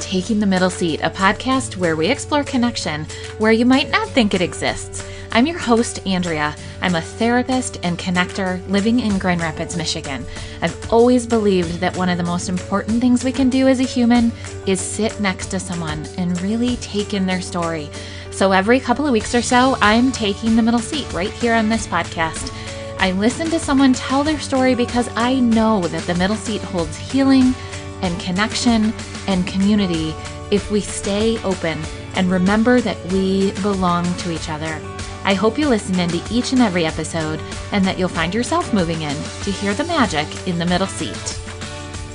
[0.00, 3.06] Taking the Middle Seat, a podcast where we explore connection
[3.38, 5.04] where you might not think it exists.
[5.32, 6.56] I'm your host, Andrea.
[6.80, 10.24] I'm a therapist and connector living in Grand Rapids, Michigan.
[10.62, 13.84] I've always believed that one of the most important things we can do as a
[13.84, 14.32] human
[14.66, 17.90] is sit next to someone and really take in their story.
[18.30, 21.68] So every couple of weeks or so, I'm taking the middle seat right here on
[21.68, 22.54] this podcast.
[23.00, 26.96] I listen to someone tell their story because I know that the middle seat holds
[26.96, 27.54] healing
[28.02, 28.92] and connection
[29.26, 30.14] and community
[30.50, 31.78] if we stay open
[32.14, 34.80] and remember that we belong to each other.
[35.24, 37.40] I hope you listen into each and every episode
[37.72, 41.38] and that you'll find yourself moving in to hear the magic in the middle seat.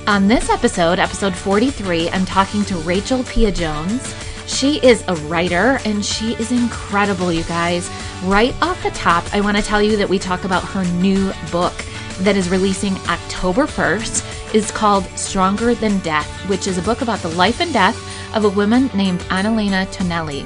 [0.07, 4.13] On this episode, episode 43, I'm talking to Rachel Pieh Jones.
[4.47, 7.89] She is a writer and she is incredible, you guys.
[8.23, 11.31] Right off the top, I want to tell you that we talk about her new
[11.51, 11.73] book
[12.19, 17.19] that is releasing October 1st is called Stronger Than Death, which is a book about
[17.19, 17.97] the life and death
[18.35, 20.45] of a woman named Annalena Tonelli.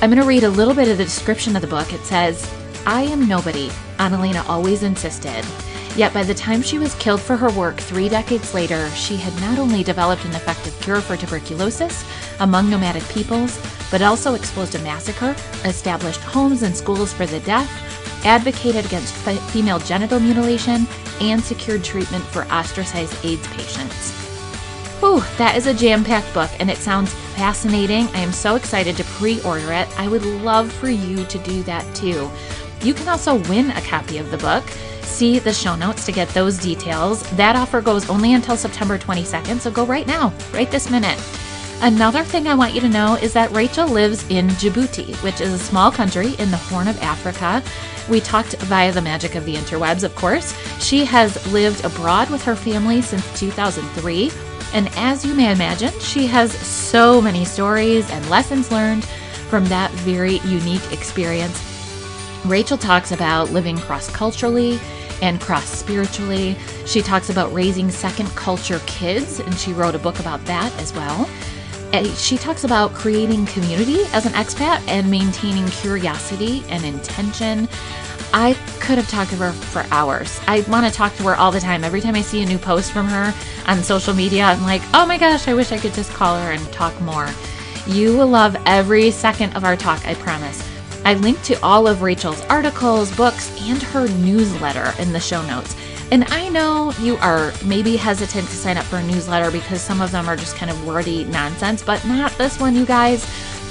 [0.00, 1.92] I'm going to read a little bit of the description of the book.
[1.92, 2.48] It says,
[2.86, 5.44] I am nobody, Annalena always insisted.
[5.94, 9.38] Yet by the time she was killed for her work three decades later, she had
[9.42, 12.04] not only developed an effective cure for tuberculosis
[12.40, 17.68] among nomadic peoples, but also exposed a massacre, established homes and schools for the deaf,
[18.24, 19.14] advocated against
[19.50, 20.86] female genital mutilation,
[21.20, 24.12] and secured treatment for ostracized AIDS patients.
[25.00, 28.06] Whew, that is a jam packed book and it sounds fascinating.
[28.08, 29.88] I am so excited to pre order it.
[29.98, 32.30] I would love for you to do that too.
[32.82, 34.64] You can also win a copy of the book.
[35.02, 37.28] See the show notes to get those details.
[37.32, 41.18] That offer goes only until September 22nd, so go right now, right this minute.
[41.82, 45.52] Another thing I want you to know is that Rachel lives in Djibouti, which is
[45.52, 47.60] a small country in the Horn of Africa.
[48.08, 50.54] We talked via the magic of the interwebs, of course.
[50.78, 54.30] She has lived abroad with her family since 2003.
[54.74, 59.04] And as you may imagine, she has so many stories and lessons learned
[59.50, 61.60] from that very unique experience.
[62.44, 64.78] Rachel talks about living cross culturally
[65.20, 66.56] and cross spiritually.
[66.86, 70.92] She talks about raising second culture kids, and she wrote a book about that as
[70.92, 71.28] well.
[72.16, 77.68] She talks about creating community as an expat and maintaining curiosity and intention.
[78.32, 80.40] I could have talked to her for hours.
[80.46, 81.84] I want to talk to her all the time.
[81.84, 83.34] Every time I see a new post from her
[83.66, 86.52] on social media, I'm like, oh my gosh, I wish I could just call her
[86.52, 87.28] and talk more.
[87.86, 90.66] You will love every second of our talk, I promise.
[91.04, 95.76] I link to all of Rachel's articles, books, and her newsletter in the show notes.
[96.12, 100.02] And I know you are maybe hesitant to sign up for a newsletter because some
[100.02, 103.26] of them are just kind of wordy nonsense, but not this one, you guys.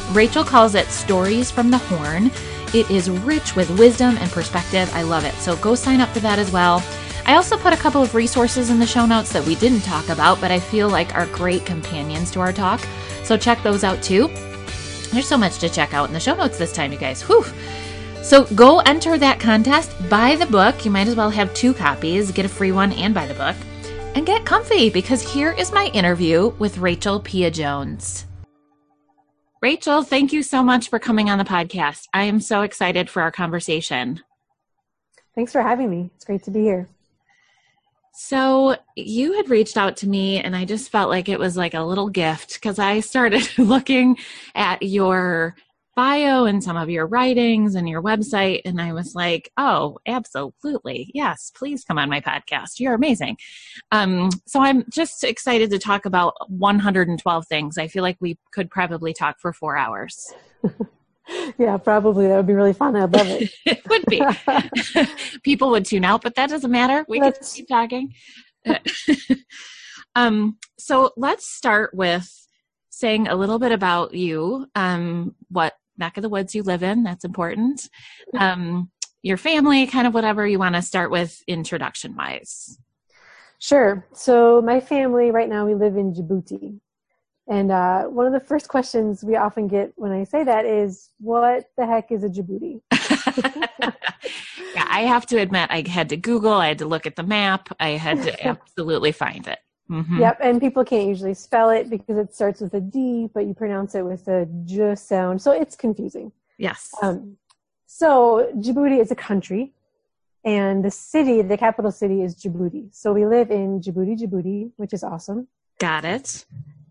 [0.09, 2.31] Rachel calls it Stories from the Horn.
[2.74, 4.91] It is rich with wisdom and perspective.
[4.96, 5.35] I love it.
[5.35, 6.84] So go sign up for that as well.
[7.28, 10.09] I also put a couple of resources in the show notes that we didn't talk
[10.09, 12.81] about, but I feel like are great companions to our talk.
[13.23, 14.29] So check those out too.
[15.12, 17.22] There's so much to check out in the show notes this time, you guys.
[17.22, 17.46] Whew.
[18.23, 20.85] So go enter that contest, buy the book.
[20.85, 23.55] You might as well have two copies, get a free one and buy the book.
[24.15, 28.27] And get comfy because here is my interview with Rachel Pieh Jones.
[29.61, 32.07] Rachel, thank you so much for coming on the podcast.
[32.13, 34.21] I am so excited for our conversation.
[35.35, 36.09] Thanks for having me.
[36.15, 36.89] It's great to be here.
[38.13, 41.73] So, you had reached out to me, and I just felt like it was like
[41.73, 44.17] a little gift because I started looking
[44.53, 45.55] at your
[45.96, 48.62] bio and some of your writings and your website.
[48.66, 51.12] And I was like, oh, absolutely.
[51.13, 52.79] Yes, please come on my podcast.
[52.79, 53.38] You're amazing.
[53.91, 57.78] Um, so I'm just excited to talk about 112 things.
[57.78, 60.34] I feel like we could probably talk for four hours.
[61.57, 62.28] yeah, probably.
[62.28, 62.96] That would be really fun.
[62.96, 63.52] I'd love it.
[63.66, 64.22] it would be.
[65.44, 67.06] People would tune out, but that doesn't matter.
[67.08, 68.13] We can keep talking.
[70.16, 72.38] um, so let's start with
[72.90, 77.03] saying a little bit about you, um, what neck of the woods you live in.
[77.03, 77.90] That's important.
[78.37, 78.91] Um,
[79.23, 82.78] your family, kind of whatever you want to start with introduction wise.
[83.59, 84.08] Sure.
[84.14, 86.79] So, my family right now, we live in Djibouti.
[87.47, 91.09] And uh, one of the first questions we often get when I say that is,
[91.20, 92.81] what the heck is a Djibouti?
[94.75, 97.23] yeah, I have to admit, I had to Google, I had to look at the
[97.23, 99.59] map, I had to absolutely find it.
[99.91, 100.20] Mm-hmm.
[100.20, 103.53] Yep, and people can't usually spell it because it starts with a D, but you
[103.53, 106.32] pronounce it with a J sound, so it's confusing.
[106.58, 106.93] Yes.
[107.02, 107.38] Um,
[107.85, 109.73] so Djibouti is a country,
[110.46, 112.88] and the city, the capital city, is Djibouti.
[112.96, 115.47] So we live in Djibouti, Djibouti, which is awesome.
[115.78, 116.46] Got it.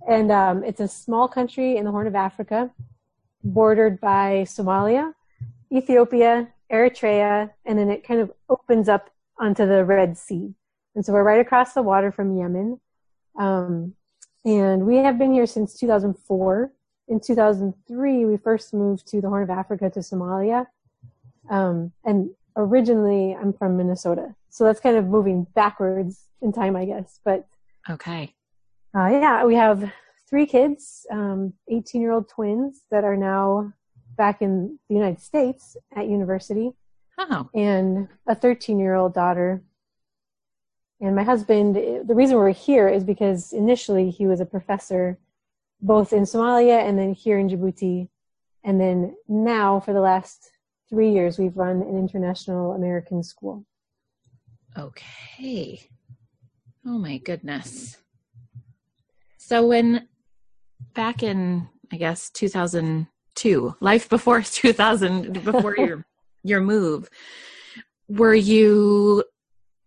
[0.07, 2.71] And um, it's a small country in the Horn of Africa,
[3.43, 5.15] bordered by Somalia,
[5.73, 10.55] Ethiopia, Eritrea, and then it kind of opens up onto the Red Sea.
[10.95, 12.81] And so we're right across the water from Yemen.
[13.39, 13.95] Um,
[14.45, 16.73] and we have been here since 2004.
[17.09, 20.67] In 2003, we first moved to the Horn of Africa to Somalia.
[21.51, 24.35] Um, and originally, I'm from Minnesota.
[24.49, 27.21] So that's kind of moving backwards in time, I guess.
[27.25, 27.47] But
[27.89, 28.35] okay.
[28.95, 29.93] Uh, yeah, we have
[30.29, 31.53] three kids, 18 um,
[31.95, 33.73] year old twins that are now
[34.17, 36.73] back in the United States at university.
[37.19, 37.51] Oh.
[37.55, 39.63] And a 13 year old daughter.
[41.01, 45.19] And my husband, the reason we're here is because initially he was a professor
[45.81, 48.09] both in Somalia and then here in Djibouti.
[48.65, 50.51] And then now, for the last
[50.91, 53.65] three years, we've run an international American school.
[54.77, 55.89] Okay.
[56.87, 57.97] Oh my goodness.
[59.39, 60.09] So when
[60.95, 66.07] back in I guess 2002, life before 2000 before your
[66.43, 67.09] your move,
[68.09, 69.25] were you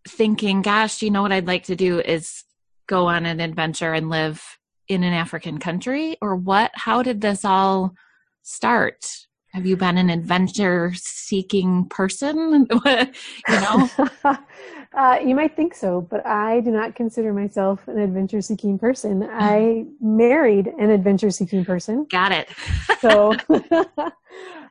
[0.07, 2.44] thinking, gosh, you know what I'd like to do is
[2.88, 4.44] go on an adventure and live
[4.88, 7.94] in an African country or what how did this all
[8.41, 9.05] start?
[9.53, 12.67] Have you been an adventure seeking person?
[12.85, 13.09] you
[13.47, 13.89] know?
[14.94, 19.28] Uh, you might think so, but I do not consider myself an adventure seeking person.
[19.30, 22.06] I married an adventure seeking person.
[22.12, 22.50] Got it.
[23.00, 23.34] so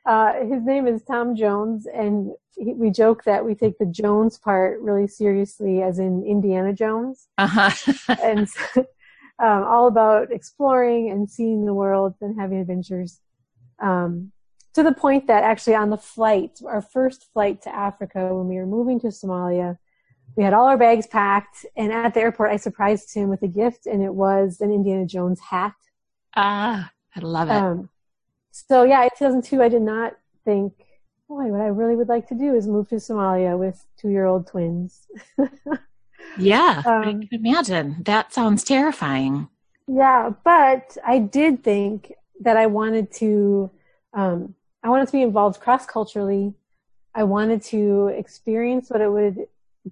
[0.07, 4.39] uh, his name is Tom Jones, and he, we joke that we take the Jones
[4.39, 7.27] part really seriously, as in Indiana Jones.
[7.39, 7.71] Uh-huh.
[8.23, 13.21] and um, all about exploring and seeing the world and having adventures.
[13.81, 14.31] Um,
[14.75, 18.57] to the point that actually on the flight, our first flight to Africa, when we
[18.57, 19.79] were moving to Somalia,
[20.37, 23.49] we had all our bags packed, and at the airport, I surprised him with a
[23.49, 25.75] gift, and it was an Indiana Jones hat.
[26.35, 27.55] Ah, I love it.
[27.55, 27.91] Um,
[28.51, 30.73] so yeah, in 2002, I did not think,
[31.29, 35.07] boy, what I really would like to do is move to Somalia with two-year-old twins.
[36.39, 37.97] yeah, um, I can imagine.
[38.05, 39.49] That sounds terrifying.
[39.87, 43.71] Yeah, but I did think that I wanted to,
[44.15, 46.55] um, I wanted to be involved cross-culturally.
[47.15, 49.47] I wanted to experience what it would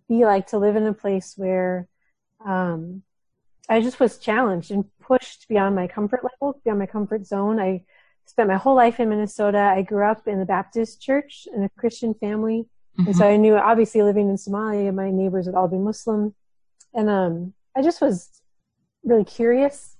[0.08, 1.88] be like to live in a place where
[2.44, 3.02] um,
[3.68, 7.60] I just was challenged and pushed beyond my comfort level, beyond my comfort zone.
[7.60, 7.84] I
[8.26, 9.58] spent my whole life in Minnesota.
[9.58, 12.66] I grew up in the Baptist church in a Christian family.
[12.98, 13.06] Mm-hmm.
[13.08, 13.32] And so mm-hmm.
[13.32, 16.34] I knew obviously living in Somalia, my neighbors would all be Muslim.
[16.94, 18.30] And um, I just was
[19.04, 19.96] really curious.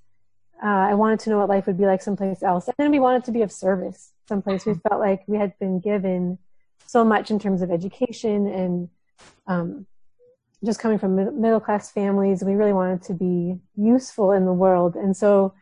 [0.62, 2.66] Uh, I wanted to know what life would be like someplace else.
[2.66, 4.66] And then we wanted to be of service someplace.
[4.66, 4.88] We mm-hmm.
[4.88, 6.38] felt like we had been given
[6.86, 8.88] so much in terms of education and
[9.46, 9.86] um,
[10.64, 14.94] just coming from middle class families, we really wanted to be useful in the world.
[14.94, 15.54] And so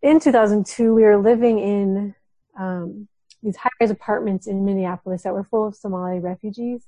[0.00, 2.14] in 2002, we were living in
[2.58, 3.08] um,
[3.42, 6.82] these high rise apartments in Minneapolis that were full of Somali refugees.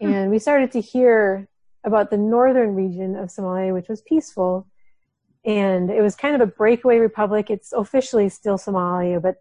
[0.00, 0.12] Hmm.
[0.12, 1.48] And we started to hear
[1.84, 4.66] about the northern region of Somalia, which was peaceful.
[5.44, 7.50] And it was kind of a breakaway republic.
[7.50, 9.36] It's officially still Somalia, but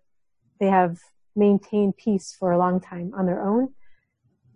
[0.59, 0.99] they have
[1.35, 3.73] maintained peace for a long time on their own.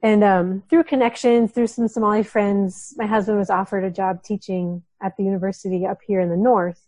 [0.03, 4.83] And um, through connections, through some Somali friends, my husband was offered a job teaching
[5.01, 6.85] at the university up here in the north,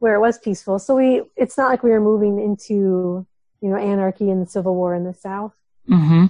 [0.00, 0.78] where it was peaceful.
[0.78, 3.26] So we, it's not like we were moving into,
[3.62, 5.54] you know, anarchy and the civil war in the south.
[5.88, 6.26] Mm-hmm.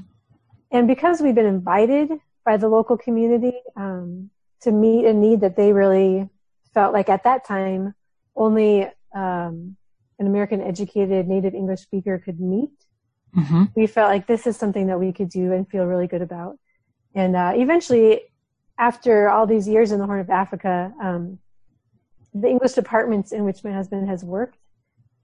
[0.71, 2.13] And because we've been invited
[2.45, 4.31] by the local community um,
[4.61, 6.29] to meet a need that they really
[6.73, 7.95] felt like at that time
[8.37, 9.77] only um,
[10.21, 12.71] an American educated native English speaker could meet
[13.37, 13.65] mm-hmm.
[13.75, 16.59] we felt like this is something that we could do and feel really good about.
[17.15, 18.23] And uh, eventually,
[18.79, 21.39] after all these years in the Horn of Africa, um,
[22.35, 24.59] the English departments in which my husband has worked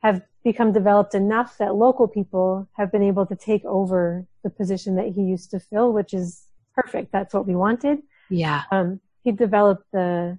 [0.02, 4.96] have become developed enough that local people have been able to take over the position
[4.96, 7.10] that he used to fill, which is perfect.
[7.12, 8.02] That's what we wanted.
[8.28, 8.62] Yeah.
[8.70, 10.38] Um, he developed the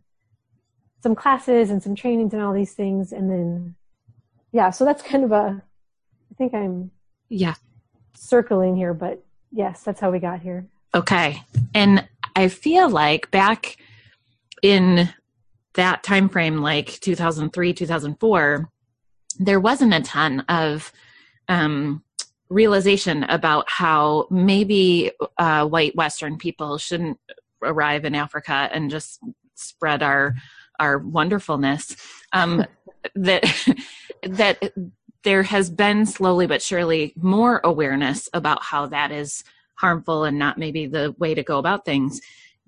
[1.02, 3.76] some classes and some trainings and all these things, and then
[4.52, 4.70] yeah.
[4.70, 5.62] So that's kind of a.
[6.32, 6.92] I think I'm
[7.30, 7.56] yeah.
[8.16, 10.66] Circling here, but yes, that's how we got here.
[10.94, 11.44] Okay.
[11.74, 13.78] And I feel like back
[14.62, 15.10] in
[15.76, 18.70] that time frame like 2003 2004
[19.38, 20.92] there wasn't a ton of
[21.50, 22.02] um,
[22.50, 27.20] realization about how maybe uh, white western people shouldn't
[27.62, 29.20] arrive in africa and just
[29.56, 30.34] spread our
[30.80, 31.96] our wonderfulness
[32.32, 32.66] um,
[33.16, 33.44] that
[34.24, 34.74] that
[35.26, 40.58] there has been slowly but surely more awareness about how that is harmful and not
[40.58, 42.22] maybe the way to go about things.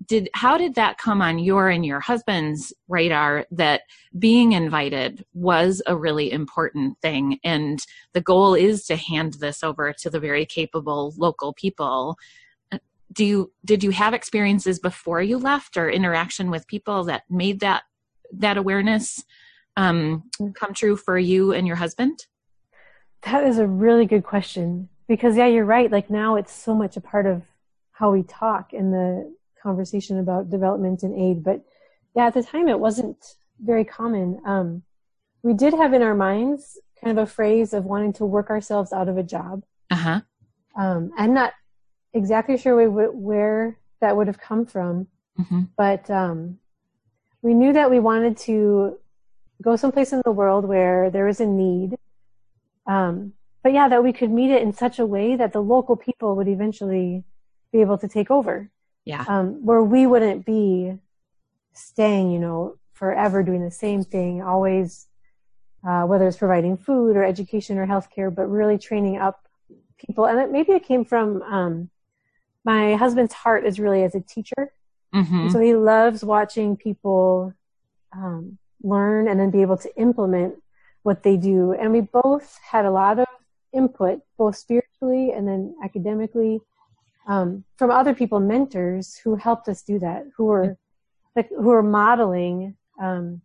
[0.08, 3.82] Did how did that come on your and your husband's radar that
[4.18, 7.40] being invited was a really important thing?
[7.44, 7.80] And
[8.14, 12.18] the goal is to hand this over to the very capable local people.
[13.14, 17.60] Do you did you have experiences before you left or interaction with people that made
[17.60, 17.84] that
[18.34, 19.24] that awareness
[19.78, 20.24] um,
[20.56, 22.26] come true for you and your husband?
[23.24, 25.92] That is a really good question because yeah, you're right.
[25.92, 27.44] Like now it's so much a part of
[27.92, 31.44] how we talk in the conversation about development and aid.
[31.44, 31.64] But
[32.16, 34.40] yeah, at the time it wasn't very common.
[34.46, 34.84] Um,
[35.44, 38.92] we did have in our minds kind of a phrase of wanting to work ourselves
[38.94, 39.64] out of a job.
[39.92, 40.22] Uh-huh.
[40.78, 41.54] Um, I'm not
[42.14, 45.08] exactly sure where that would have come from,
[45.40, 45.62] mm-hmm.
[45.76, 46.60] but um,
[47.42, 48.98] we knew that we wanted to
[49.62, 51.98] go someplace in the world where there was a need.
[52.88, 55.98] Um, but yeah, that we could meet it in such a way that the local
[55.98, 57.24] people would eventually
[57.72, 58.70] be able to take over.
[59.04, 59.26] Yeah.
[59.28, 60.98] Um, where we wouldn't be
[61.74, 65.08] staying, you know, forever doing the same thing, always,
[65.88, 69.48] uh, whether it's providing food or education or healthcare, but really training up
[69.98, 70.26] people.
[70.26, 71.90] And it, maybe it came from um,
[72.66, 74.74] my husband's heart is really as a teacher.
[75.14, 75.50] Mm-hmm.
[75.50, 77.54] So he loves watching people
[78.12, 80.56] um, learn and then be able to implement
[81.08, 81.72] what they do.
[81.72, 83.28] And we both had a lot of
[83.74, 86.60] input, both spiritually and then academically,
[87.30, 90.78] um, from other people, mentors who helped us do that, who were
[91.34, 93.42] like, who were modeling um,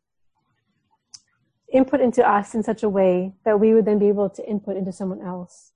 [1.72, 4.76] input into us in such a way that we would then be able to input
[4.76, 5.72] into someone else,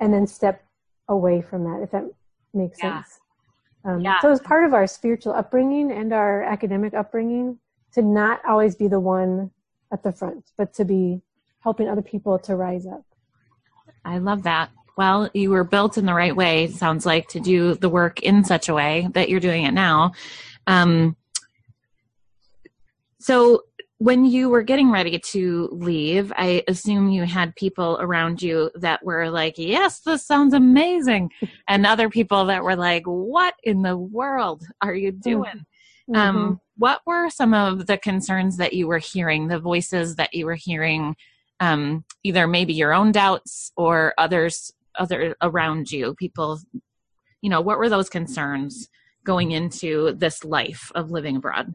[0.00, 0.64] and then step
[1.08, 2.04] away from that, if that
[2.54, 3.02] makes yeah.
[3.02, 3.20] sense.
[3.84, 4.20] Um, yeah.
[4.20, 7.58] So it was part of our spiritual upbringing and our academic upbringing
[7.92, 9.50] to not always be the one
[9.92, 11.20] at the front, but to be
[11.60, 13.04] helping other people to rise up.
[14.04, 14.70] I love that.
[14.96, 18.44] Well, you were built in the right way, sounds like, to do the work in
[18.44, 20.12] such a way that you're doing it now.
[20.66, 21.16] Um,
[23.18, 23.62] so,
[23.98, 29.02] when you were getting ready to leave, I assume you had people around you that
[29.04, 31.30] were like, Yes, this sounds amazing.
[31.68, 35.64] and other people that were like, What in the world are you doing?
[36.08, 36.20] Mm-hmm.
[36.20, 40.46] Um, what were some of the concerns that you were hearing, the voices that you
[40.46, 41.16] were hearing,
[41.60, 46.60] um, either maybe your own doubts or others other around you, people,
[47.42, 48.88] you know, what were those concerns
[49.24, 51.74] going into this life of living abroad?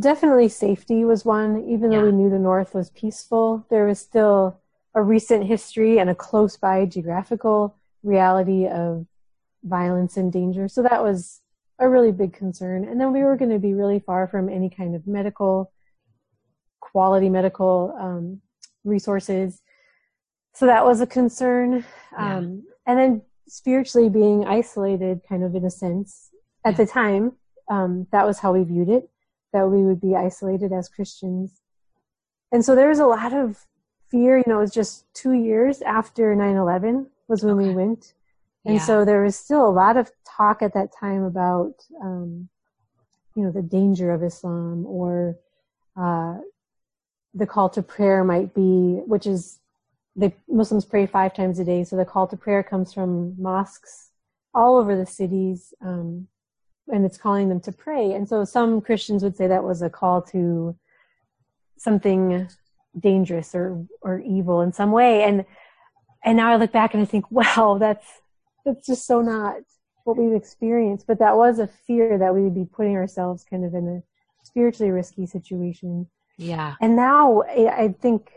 [0.00, 1.68] Definitely safety was one.
[1.68, 2.00] Even yeah.
[2.00, 4.58] though we knew the North was peaceful, there was still
[4.94, 9.06] a recent history and a close by geographical reality of
[9.62, 10.68] violence and danger.
[10.68, 11.40] So that was
[11.78, 12.84] a really big concern.
[12.84, 15.72] And then we were going to be really far from any kind of medical,
[16.80, 18.40] quality medical um,
[18.84, 19.62] resources.
[20.54, 21.84] So that was a concern.
[22.12, 22.36] Yeah.
[22.36, 26.30] Um, and then spiritually being isolated, kind of in a sense,
[26.64, 26.76] at yeah.
[26.78, 27.32] the time,
[27.70, 29.08] um, that was how we viewed it,
[29.52, 31.60] that we would be isolated as Christians.
[32.50, 33.66] And so there was a lot of
[34.10, 37.68] fear, you know, it was just two years after 9 11 was when okay.
[37.68, 38.14] we went.
[38.68, 38.84] And yeah.
[38.84, 41.72] so there was still a lot of talk at that time about,
[42.02, 42.50] um,
[43.34, 45.38] you know, the danger of Islam or
[45.96, 46.36] uh,
[47.32, 49.60] the call to prayer might be, which is
[50.16, 51.82] the Muslims pray five times a day.
[51.82, 54.10] So the call to prayer comes from mosques
[54.52, 56.28] all over the cities, um,
[56.92, 58.12] and it's calling them to pray.
[58.12, 60.76] And so some Christians would say that was a call to
[61.78, 62.46] something
[63.00, 65.22] dangerous or or evil in some way.
[65.22, 65.46] And
[66.22, 68.06] and now I look back and I think, wow, that's
[68.68, 69.56] that's just so not
[70.04, 71.06] what we've experienced.
[71.06, 74.02] But that was a fear that we would be putting ourselves kind of in a
[74.44, 76.06] spiritually risky situation.
[76.36, 76.74] Yeah.
[76.80, 78.30] And now I think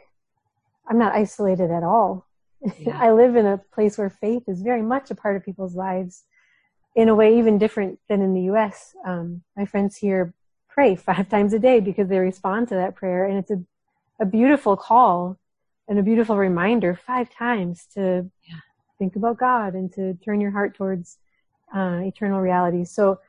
[0.88, 2.28] I'm not isolated at all.
[2.78, 2.98] Yeah.
[3.02, 6.24] I live in a place where faith is very much a part of people's lives
[6.96, 8.94] in a way even different than in the US.
[9.06, 10.34] Um, my friends here
[10.70, 13.26] pray five times a day because they respond to that prayer.
[13.26, 13.64] And it's a,
[14.20, 15.38] a beautiful call
[15.88, 18.30] and a beautiful reminder five times to
[19.02, 21.18] think about God and to turn your heart towards
[21.76, 22.86] uh, eternal reality.
[22.86, 23.20] So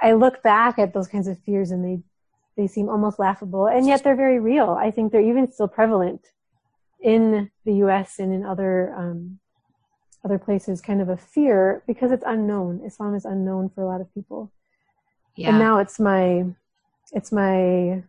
[0.00, 1.98] I look back at those kinds of fears and they
[2.56, 4.70] they seem almost laughable, and yet they're very real.
[4.70, 6.22] I think they're even still prevalent
[7.00, 8.18] in the U.S.
[8.18, 9.38] and in other um,
[10.24, 10.80] other places.
[10.80, 12.82] Kind of a fear because it's unknown.
[12.84, 14.52] Islam is unknown for a lot of people.
[15.36, 15.50] Yeah.
[15.50, 16.46] And now it's my
[17.12, 18.02] it's my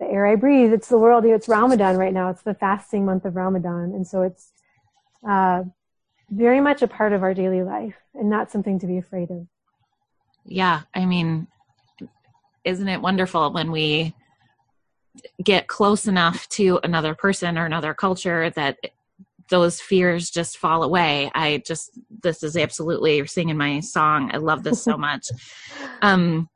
[0.00, 0.72] the air I breathe.
[0.72, 1.24] It's the world.
[1.24, 2.28] It's Ramadan right now.
[2.28, 4.52] It's the fasting month of Ramadan, and so it's
[5.26, 5.64] uh,
[6.30, 9.46] very much a part of our daily life and not something to be afraid of.
[10.44, 11.46] Yeah, I mean,
[12.64, 14.14] isn't it wonderful when we
[15.42, 18.78] get close enough to another person or another culture that
[19.48, 21.30] those fears just fall away.
[21.34, 24.30] I just this is absolutely you're singing my song.
[24.32, 25.28] I love this so much.
[26.02, 26.48] Um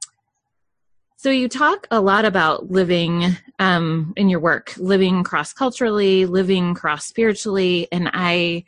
[1.17, 6.75] so you talk a lot about living um in your work, living cross culturally, living
[6.75, 8.65] cross spiritually and I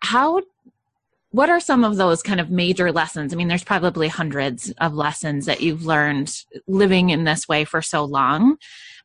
[0.00, 0.42] how
[1.30, 3.32] what are some of those kind of major lessons?
[3.32, 7.82] I mean, there's probably hundreds of lessons that you've learned living in this way for
[7.82, 8.56] so long,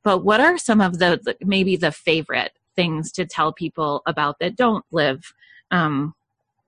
[0.04, 4.56] but what are some of the maybe the favorite things to tell people about that
[4.56, 5.34] don't live
[5.72, 6.14] um,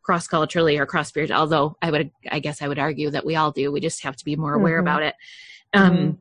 [0.04, 1.38] cross culturally or cross spiritual?
[1.38, 3.72] Although I would, I guess, I would argue that we all do.
[3.72, 4.88] We just have to be more aware mm-hmm.
[4.88, 5.16] about it.
[5.74, 6.12] Um, mm-hmm.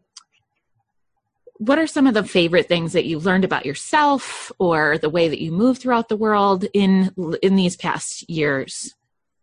[1.59, 5.29] What are some of the favorite things that you've learned about yourself or the way
[5.29, 8.95] that you move throughout the world in in these past years?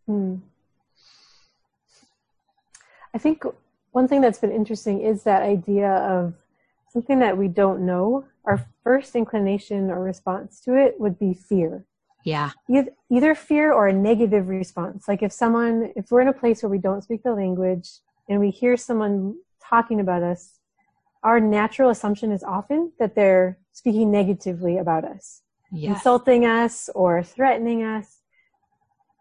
[0.06, 0.38] Hmm.
[3.14, 3.44] I think
[3.92, 6.34] one thing that's been interesting is that idea of
[6.92, 8.26] something that we don't know.
[8.46, 11.86] Our first inclination or response to it would be fear.
[12.24, 12.52] Yeah.
[13.10, 15.08] Either fear or a negative response.
[15.08, 17.90] Like if someone, if we're in a place where we don't speak the language
[18.30, 20.60] and we hear someone talking about us,
[21.24, 25.98] our natural assumption is often that they're speaking negatively about us, yes.
[25.98, 28.18] insulting us or threatening us.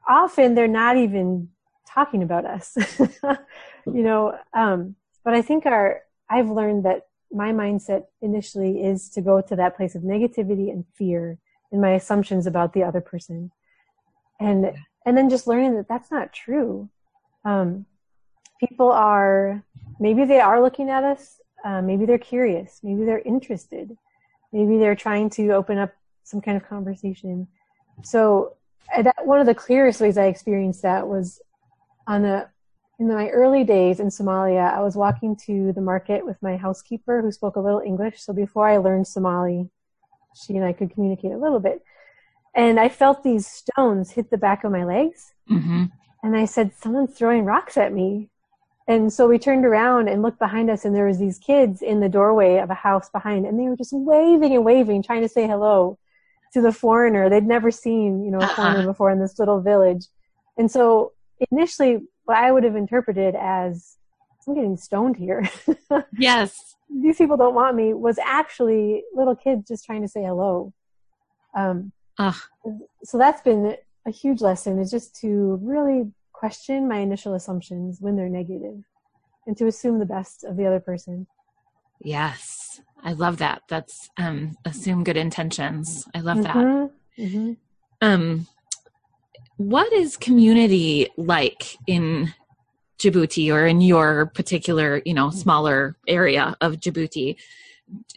[0.08, 1.48] Often they're not even
[1.86, 2.76] talking about us.
[3.86, 9.20] You know um, but i think our i've learned that my mindset initially is to
[9.20, 11.38] go to that place of negativity and fear
[11.72, 13.50] in my assumptions about the other person.
[14.40, 14.72] And
[15.06, 16.90] and then just learning that that's not true.
[17.44, 17.86] Um,
[18.58, 19.64] people are
[19.98, 23.96] maybe they are looking at us uh, maybe they're curious maybe they're interested
[24.52, 25.92] maybe they're trying to open up
[26.24, 27.46] some kind of conversation
[28.02, 28.56] so
[29.02, 31.40] that one of the clearest ways I experienced that was
[32.06, 32.48] on the
[32.98, 34.72] in my early days in Somalia.
[34.72, 38.20] I was walking to the market with my housekeeper who spoke a little English.
[38.20, 39.70] So before I learned Somali,
[40.34, 41.82] she and I could communicate a little bit.
[42.54, 45.32] And I felt these stones hit the back of my legs.
[45.50, 45.84] Mm-hmm.
[46.22, 48.28] And I said, "Someone's throwing rocks at me."
[48.90, 52.00] And so we turned around and looked behind us, and there was these kids in
[52.00, 55.28] the doorway of a house behind, and they were just waving and waving, trying to
[55.28, 55.96] say hello
[56.54, 57.30] to the foreigner.
[57.30, 58.54] They'd never seen, you know, a uh-uh.
[58.56, 60.06] foreigner before in this little village.
[60.58, 61.12] And so
[61.52, 63.96] initially what I would have interpreted as
[64.48, 65.48] I'm getting stoned here.
[66.18, 66.74] yes.
[66.92, 70.72] These people don't want me was actually little kids just trying to say hello.
[71.54, 71.92] Um,
[73.04, 76.10] so that's been a huge lesson is just to really
[76.40, 78.82] question my initial assumptions when they're negative
[79.46, 81.26] and to assume the best of the other person.
[82.02, 82.80] Yes.
[83.04, 83.60] I love that.
[83.68, 86.08] That's um, assume good intentions.
[86.14, 86.56] I love that.
[86.56, 87.22] Mm-hmm.
[87.22, 87.52] Mm-hmm.
[88.00, 88.46] Um,
[89.58, 92.32] what is community like in
[92.98, 97.36] Djibouti or in your particular, you know, smaller area of Djibouti?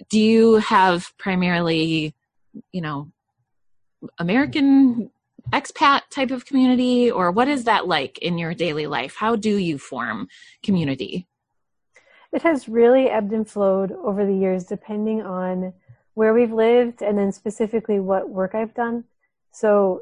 [0.10, 2.16] Do you have primarily,
[2.72, 3.12] you know,
[4.18, 5.10] American
[5.52, 9.16] expat type of community, or what is that like in your daily life?
[9.16, 10.28] How do you form
[10.64, 11.28] community?
[12.34, 15.72] it has really ebbed and flowed over the years depending on
[16.16, 19.04] where we've lived and then specifically what work I've done.
[19.52, 20.02] So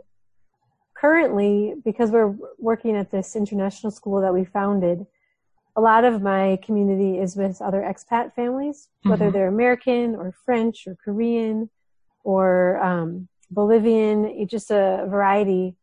[0.93, 5.05] currently, because we're working at this international school that we founded,
[5.75, 9.33] a lot of my community is with other expat families, whether mm-hmm.
[9.33, 11.69] they're American or French or Korean
[12.23, 15.75] or um, Bolivian, just a variety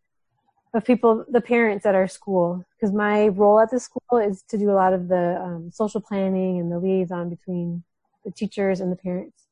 [0.75, 4.59] of people, the parents at our school, because my role at the school is to
[4.59, 7.85] do a lot of the um, social planning and the liaison between
[8.25, 9.45] the teachers and the parents.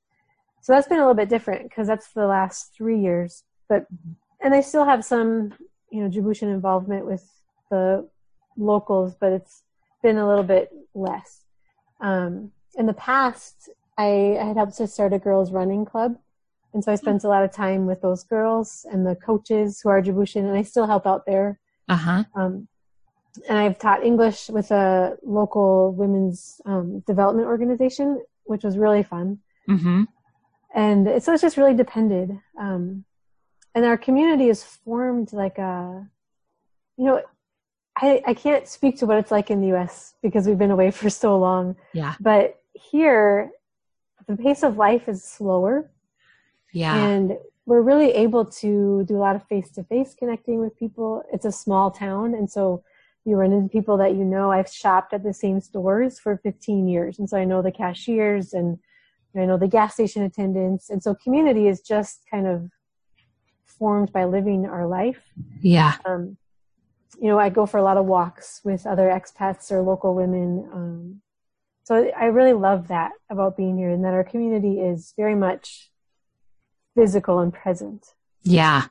[0.63, 3.45] So that's been a little bit different because that's the last three years.
[3.69, 3.87] But
[4.41, 5.55] and I still have some,
[5.91, 7.25] you know, Djiboutian involvement with
[7.71, 8.09] the
[8.57, 9.63] locals, but it's
[10.03, 11.45] been a little bit less.
[12.01, 16.19] Um, in the past, I, I had helped to start a girls' running club
[16.77, 19.89] and so I spent a lot of time with those girls and the coaches who
[19.89, 21.59] are Djiboutian, and I still help out there.
[21.89, 22.25] Uh-huh.
[22.35, 22.69] Um,
[23.49, 29.39] and I've taught English with a local women's um, development organization, which was really fun.
[29.67, 30.03] Mm-hmm.
[30.75, 32.39] And so it's just really depended.
[32.61, 33.07] Um,
[33.75, 36.07] and our community is formed like a,
[36.99, 37.23] you know,
[37.97, 40.91] I, I can't speak to what it's like in the US because we've been away
[41.01, 41.77] for so long.
[41.95, 42.17] Yeah.
[42.21, 43.51] But here,
[44.29, 45.91] the pace of life is slower.
[46.77, 46.95] Yeah.
[46.95, 51.25] And we're really able to do a lot of face to face connecting with people.
[51.33, 52.35] It's a small town.
[52.35, 52.85] And so
[53.25, 54.53] you run into people that you know.
[54.53, 57.19] I've shopped at the same stores for 15 years.
[57.19, 58.79] And so I know the cashiers and
[59.35, 60.91] I know the gas station attendants.
[60.91, 62.71] And so community is just kind of
[63.65, 65.23] formed by living our life.
[65.63, 65.95] Yeah.
[66.05, 66.37] Um,
[67.21, 70.69] you know, I go for a lot of walks with other expats or local women.
[70.73, 71.21] Um,
[71.85, 75.91] so I really love that about being here and that our community is very much
[76.97, 78.15] physical and present.
[78.43, 78.87] Yeah.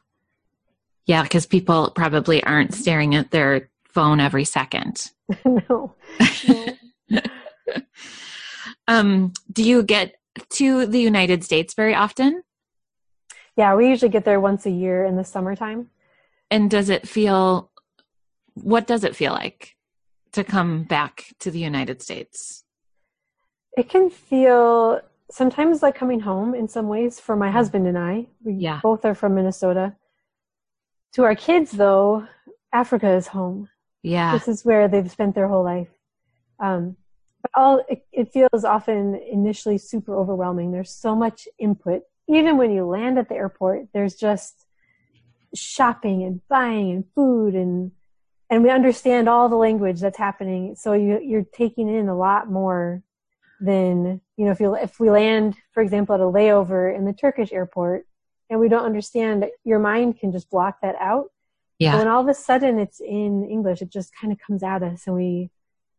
[1.06, 5.12] Yeah, because people probably aren't staring at their phone every second.
[5.46, 5.96] no.
[7.10, 7.22] no.
[8.88, 10.16] um, do you get
[10.52, 12.44] to the United States very often?
[13.58, 15.90] Yeah, we usually get there once a year in the summertime.
[16.52, 17.72] And does it feel
[18.54, 19.76] what does it feel like
[20.32, 22.64] to come back to the United States?
[23.78, 28.28] It can feel sometimes like coming home in some ways for my husband and I.
[28.44, 28.80] We Yeah.
[28.82, 29.96] both are from Minnesota.
[31.14, 32.28] To our kids, though,
[32.74, 33.70] Africa is home.
[34.04, 34.34] Yeah.
[34.34, 35.90] This is where they've spent their whole life.
[36.60, 36.98] Um,
[37.42, 40.72] but all it, it feels often initially super overwhelming.
[40.72, 42.04] There's so much input.
[42.28, 44.66] Even when you land at the airport, there's just
[45.54, 47.92] shopping and buying and food and
[48.50, 50.76] and we understand all the language that's happening.
[50.76, 53.04] So you you're taking in a lot more
[53.60, 57.14] than you know if you if we land, for example, at a layover in the
[57.14, 58.06] Turkish airport
[58.50, 61.26] and we don't understand, your mind can just block that out.
[61.80, 61.98] But Yeah.
[61.98, 65.08] when all of a sudden it's in English, it just kind of comes at us,
[65.08, 65.50] and we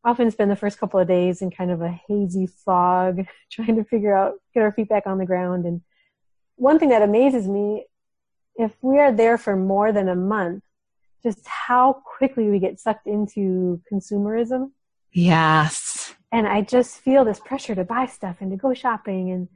[0.05, 3.85] often spend the first couple of days in kind of a hazy fog, trying to
[3.85, 5.66] figure out, get our feet back on the ground.
[5.66, 5.81] And
[6.55, 7.87] one thing that amazes me,
[8.55, 10.62] if we are there for more than a month,
[11.25, 14.71] just how quickly we get sucked into consumerism.
[15.11, 15.96] Yes.
[16.37, 19.49] And I just feel this pressure to buy stuff and to go shopping, and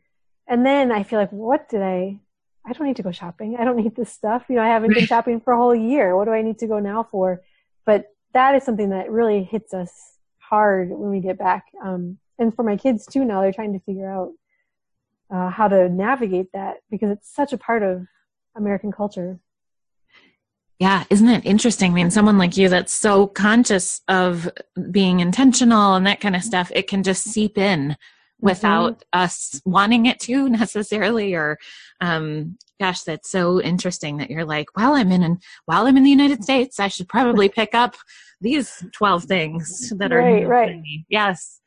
[0.47, 2.19] and then I feel like, what did I?
[2.67, 3.57] I don't need to go shopping.
[3.59, 4.47] I don't need this stuff.
[4.49, 6.17] You know, I haven't been shopping for a whole year.
[6.17, 7.43] What do I need to go now for?
[7.85, 9.93] But that is something that really hits us
[10.39, 11.67] hard when we get back.
[11.85, 14.33] Um, and for my kids too, now they're trying to figure out
[15.31, 18.07] uh, how to navigate that because it's such a part of
[18.57, 19.39] American culture.
[20.81, 21.93] Yeah, isn't it interesting?
[21.93, 24.51] I mean, someone like you that's so conscious of
[24.91, 27.97] being intentional and that kind of stuff, it can just seep in
[28.41, 31.59] without us wanting it to necessarily or
[32.01, 36.03] um gosh that's so interesting that you're like well i'm in and while i'm in
[36.03, 37.97] the united states i should probably pick up
[38.41, 40.81] these 12 things that are Right, right.
[40.81, 41.05] me.
[41.11, 41.61] yes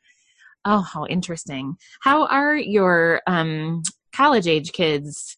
[0.64, 5.36] oh how interesting how are your um college age kids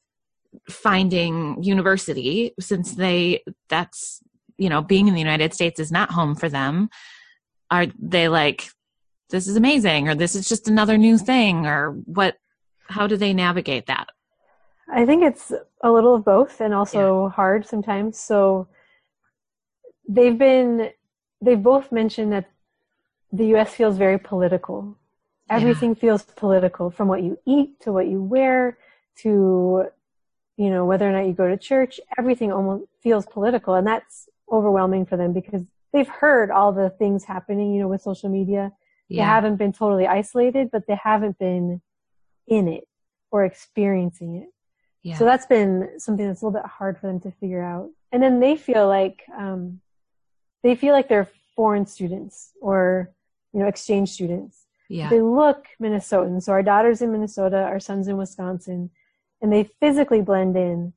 [0.68, 4.20] finding university since they that's
[4.58, 6.88] you know being in the united states is not home for them
[7.70, 8.68] are they like
[9.30, 12.36] this is amazing or this is just another new thing or what
[12.88, 14.08] how do they navigate that
[14.88, 18.18] I think it's a little of both and also hard sometimes.
[18.18, 18.68] So
[20.08, 20.90] they've been,
[21.40, 22.50] they've both mentioned that
[23.32, 24.96] the US feels very political.
[25.48, 25.56] Yeah.
[25.56, 28.78] Everything feels political from what you eat to what you wear
[29.22, 29.86] to,
[30.56, 33.74] you know, whether or not you go to church, everything almost feels political.
[33.74, 38.02] And that's overwhelming for them because they've heard all the things happening, you know, with
[38.02, 38.72] social media.
[39.08, 41.80] They haven't been totally isolated, but they haven't been
[42.48, 42.88] in it
[43.30, 44.48] or experiencing it.
[45.02, 47.90] yeah So that's been something that's a little bit hard for them to figure out.
[48.12, 49.80] And then they feel like um,
[50.62, 53.10] they feel like they're foreign students or
[53.52, 54.66] you know exchange students.
[54.88, 56.42] yeah They look Minnesotan.
[56.42, 58.90] So our daughter's in Minnesota, our son's in Wisconsin,
[59.46, 60.92] and they physically blend in,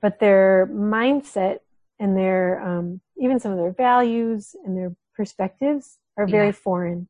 [0.00, 1.58] but their mindset
[1.98, 6.52] and their um, even some of their values and their perspectives are very Yeah.
[6.52, 7.08] foreign.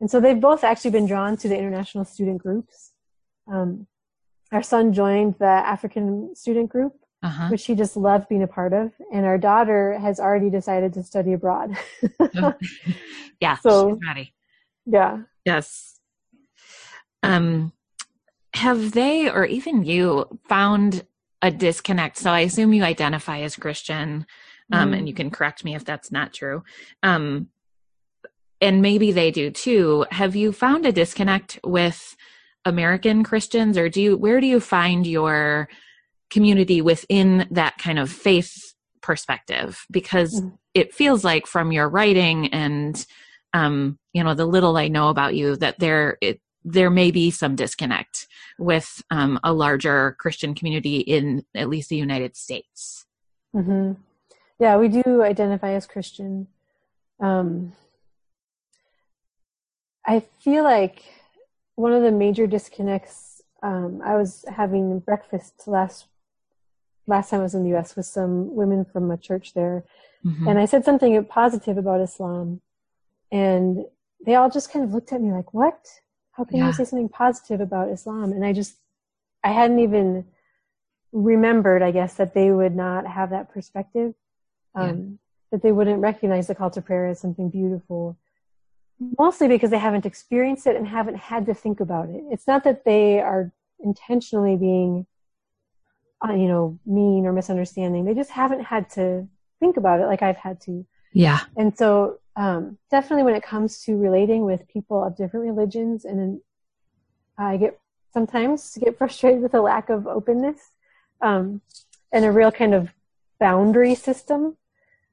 [0.00, 2.92] And so they've both actually been drawn to the international student groups.
[3.48, 3.88] Um,
[4.52, 8.72] our son joined the African student group, uh-huh which he just loved being a part
[8.72, 11.76] of, and our daughter has already decided to study abroad.
[13.40, 14.32] yeah so- she's ready
[14.86, 15.18] yeah.
[15.44, 15.98] yes
[17.24, 17.72] um
[18.60, 21.04] have they or even you found
[21.42, 24.26] a disconnect so i assume you identify as christian
[24.72, 24.98] um, Mhm.
[24.98, 26.62] and you can correct me if that's not true.
[27.02, 27.48] Um,
[28.60, 30.06] and maybe they do too.
[30.10, 32.16] Have you found a disconnect with
[32.64, 34.16] American Christians, or do you?
[34.16, 35.68] Where do you find your
[36.30, 39.86] community within that kind of faith perspective?
[39.90, 40.58] Because Mhm.
[40.74, 43.06] it feels like from your writing and
[43.54, 47.30] um, you know the little I know about you that there it there may be
[47.30, 48.26] some disconnect
[48.58, 53.06] with um, a larger Christian community in at least the United States.
[53.52, 53.92] hmm
[54.58, 56.48] Yeah, we do identify as Christian.
[57.18, 57.72] Um,
[60.06, 61.02] I feel like
[61.76, 63.42] one of the major disconnects.
[63.62, 66.06] Um, I was having breakfast last
[67.06, 67.96] last time I was in the U.S.
[67.96, 69.84] with some women from a church there,
[70.24, 70.48] Mhm.
[70.48, 72.60] and I said something positive about Islam,
[73.32, 73.84] and
[74.24, 75.86] they all just kind of looked at me like, "What?
[76.40, 76.68] How can Yeah.
[76.68, 78.78] you say something positive about Islam?" And I just,
[79.44, 80.24] I hadn't even
[81.12, 84.14] remembered, I guess, that they would not have that perspective,
[84.74, 85.18] um,
[85.50, 88.16] that they wouldn't recognize the call to prayer as something beautiful.
[89.18, 92.24] Mostly because they haven't experienced it and haven't had to think about it.
[92.30, 95.04] It's not that they are intentionally being,
[96.26, 98.06] uh, you know, mean or misunderstanding.
[98.06, 100.86] They just haven't had to think about it like I've had to.
[101.12, 101.40] yeah.
[101.54, 106.18] And so, um, definitely when it comes to relating with people of different religions, and
[106.18, 106.40] then
[107.36, 107.78] I get
[108.12, 110.72] sometimes get frustrated with a lack of openness
[111.20, 111.60] um,
[112.12, 112.90] and a real kind of
[113.38, 114.56] boundary system.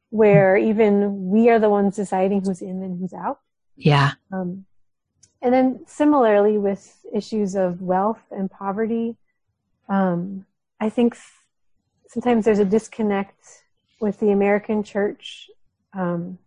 [0.10, 3.40] where even we are the ones deciding who's in and who's out.
[3.76, 4.14] Yeah.
[4.32, 4.66] Um,
[5.42, 9.18] and then similarly with issues of wealth and poverty,
[9.90, 10.46] um,
[10.80, 11.18] I think
[12.08, 13.64] sometimes there's a disconnect
[14.00, 15.50] with the American church
[15.94, 16.38] um,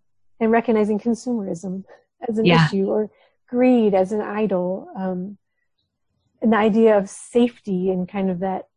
[0.40, 1.84] and recognizing consumerism
[2.28, 2.66] as an Yeah.
[2.66, 3.10] issue or
[3.46, 5.36] greed as an idol, um,
[6.42, 8.68] and the idea of safety and kind of that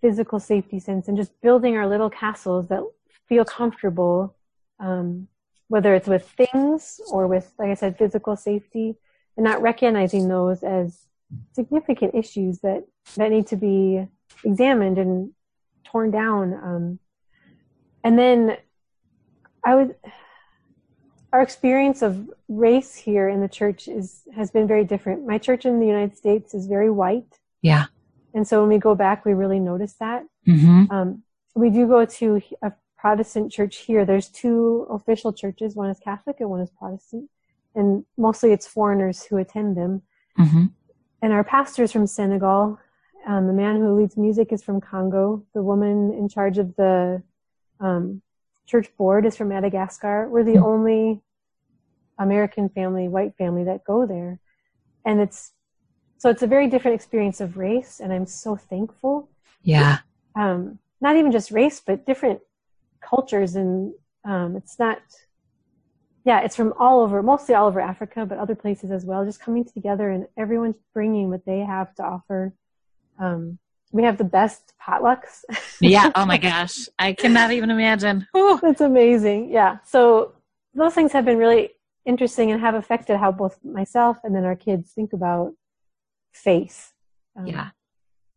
[0.00, 2.82] physical safety sense, and just building our little castles that
[3.28, 4.34] feel comfortable,
[4.78, 5.28] um,
[5.68, 8.96] whether it's with things or with, like I said, physical safety,
[9.36, 11.06] and not recognizing those as
[11.52, 12.84] significant issues that
[13.16, 14.06] that need to be
[14.44, 15.32] examined and
[15.84, 16.54] torn down.
[16.54, 16.98] Um,
[18.02, 18.56] and then
[19.64, 19.96] I would,
[21.34, 25.26] our experience of race here in the church is has been very different.
[25.26, 27.86] My church in the United States is very white, Yeah.
[28.34, 30.22] and so when we go back, we really notice that.
[30.46, 30.92] Mm-hmm.
[30.94, 31.24] Um,
[31.56, 34.04] we do go to a Protestant church here.
[34.04, 35.74] There's two official churches.
[35.74, 37.28] One is Catholic and one is Protestant,
[37.74, 40.02] and mostly it's foreigners who attend them.
[40.38, 40.66] Mm-hmm.
[41.22, 42.78] And our pastor is from Senegal.
[43.26, 45.44] Um, the man who leads music is from Congo.
[45.52, 47.24] The woman in charge of the
[47.80, 48.22] um,
[48.66, 50.28] church board is from Madagascar.
[50.28, 50.64] We're the Hmm.
[50.64, 51.22] only
[52.18, 54.38] American family, white family that go there,
[55.04, 55.52] and it's
[56.18, 58.00] so it's a very different experience of race.
[58.00, 59.28] And I'm so thankful
[59.62, 59.98] Yeah.
[60.36, 62.40] um, not even just race, but different
[63.02, 63.56] cultures.
[63.56, 64.98] And um, it's not,
[66.24, 69.40] yeah, it's from all over, mostly all over Africa, but other places as well, just
[69.40, 72.54] coming together and everyone's bringing what they have to offer.
[73.18, 73.58] Um,
[73.94, 75.44] we have the best potlucks.
[75.80, 76.10] Yeah.
[76.14, 76.88] Oh my gosh.
[76.98, 78.26] I cannot even imagine.
[78.32, 78.58] Whew.
[78.62, 79.50] That's amazing.
[79.50, 79.78] Yeah.
[79.84, 80.32] So
[80.72, 81.70] those things have been really
[82.06, 85.52] interesting and have affected how both myself and then our kids think about
[86.32, 86.92] faith.
[87.36, 87.68] Um, Yeah.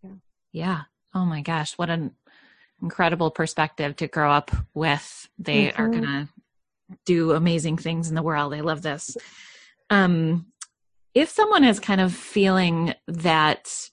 [0.03, 0.11] yeah.
[0.51, 0.81] Yeah.
[1.13, 1.73] Oh my gosh.
[1.77, 2.15] What an
[2.81, 5.29] incredible perspective to grow up with.
[5.39, 5.93] They are Mhm.
[5.93, 6.27] going to
[7.05, 8.53] do amazing things in the world.
[8.53, 9.15] I love this.
[9.89, 10.51] Um,
[11.13, 13.89] if someone is kind of feeling that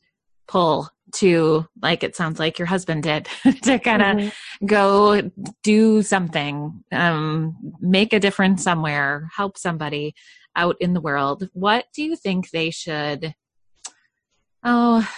[0.48, 3.28] pull to, like it sounds like your husband did,
[3.62, 4.32] to kind of Mhm.
[4.66, 5.30] go
[5.62, 10.14] do something, um, make a difference somewhere, help somebody
[10.56, 13.34] out in the world, what do you think they should,
[14.62, 15.08] oh,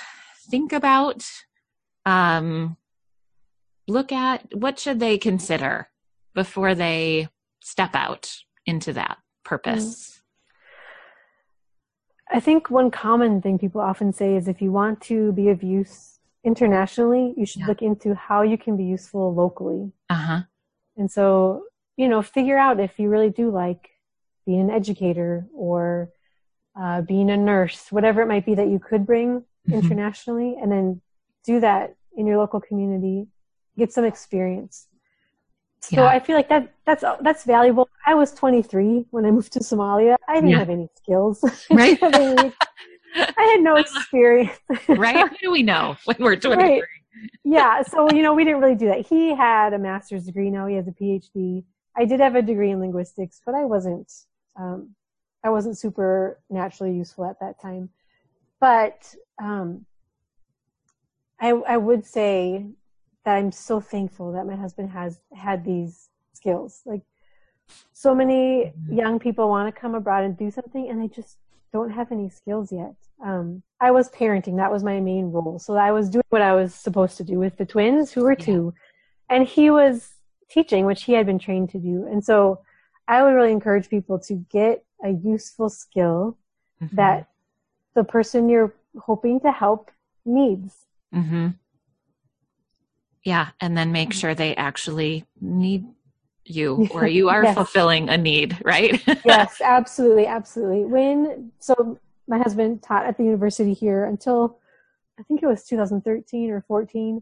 [0.51, 1.25] think about,
[2.07, 2.77] um,
[3.89, 4.47] look at?
[4.55, 5.89] What should they consider
[6.35, 7.29] before they
[7.63, 10.16] step out into that purpose?
[12.31, 15.63] I think one common thing people often say is if you want to be of
[15.63, 17.69] use internationally, you should Yeah.
[17.69, 19.93] look into how you can be useful locally.
[20.11, 20.41] Uh huh.
[20.97, 21.65] And so,
[21.97, 23.91] you know, figure out if you really do like
[24.45, 26.11] being an educator or
[26.79, 29.73] uh, being a nurse, whatever it might be that you could bring Mhm.
[29.75, 31.01] internationally, and then
[31.45, 33.29] do that in your local community,
[33.79, 34.87] get some experience.
[35.89, 36.09] So Yeah.
[36.09, 37.89] I feel like that that's that's valuable.
[38.07, 40.17] I was 23 when I moved to Somalia.
[40.29, 40.59] I didn't Yeah.
[40.59, 41.45] have any skills.
[41.71, 41.99] Right.
[42.03, 42.53] I,
[43.15, 44.59] I had no experience.
[44.89, 45.17] right?
[45.17, 46.65] What do we know when we're 23?
[46.81, 46.83] Right.
[47.45, 47.83] yeah.
[47.83, 49.07] So, you know, we didn't really do that.
[49.07, 50.51] He had a master's degree.
[50.51, 51.65] Now he has a PhD.
[51.97, 54.13] I did have a degree in linguistics, but I wasn't,
[54.57, 54.91] um,
[55.45, 57.89] I wasn't super naturally useful at that time.
[58.61, 59.87] But, um,
[61.41, 62.67] I, I would say
[63.27, 66.81] that I'm so thankful that my husband has had these skills.
[66.87, 67.03] Like
[67.93, 71.37] so many young people want to come abroad and do something and they just
[71.73, 72.95] don't have any skills yet.
[73.23, 74.57] Um, I was parenting.
[74.59, 75.59] That was my main role.
[75.59, 78.37] So I was doing what I was supposed to do with the twins who were
[78.39, 78.45] Yeah.
[78.45, 78.75] two
[79.29, 80.15] and he was
[80.49, 82.07] teaching, which he had been trained to do.
[82.07, 82.61] And so
[83.09, 86.39] I would really encourage people to get a useful skill
[86.81, 86.91] Mhm.
[86.93, 87.29] that
[87.95, 89.91] the person you're hoping to help
[90.25, 90.87] needs.
[91.13, 91.49] Mm-hmm.
[93.27, 95.85] Yeah, and then make sure they actually need
[96.45, 97.57] you or you are Yes.
[97.57, 99.03] fulfilling a need, right?
[99.25, 100.85] yes, absolutely, absolutely.
[100.85, 104.61] When so my husband taught at the university here until
[105.19, 107.21] I think it was 2013 or 14,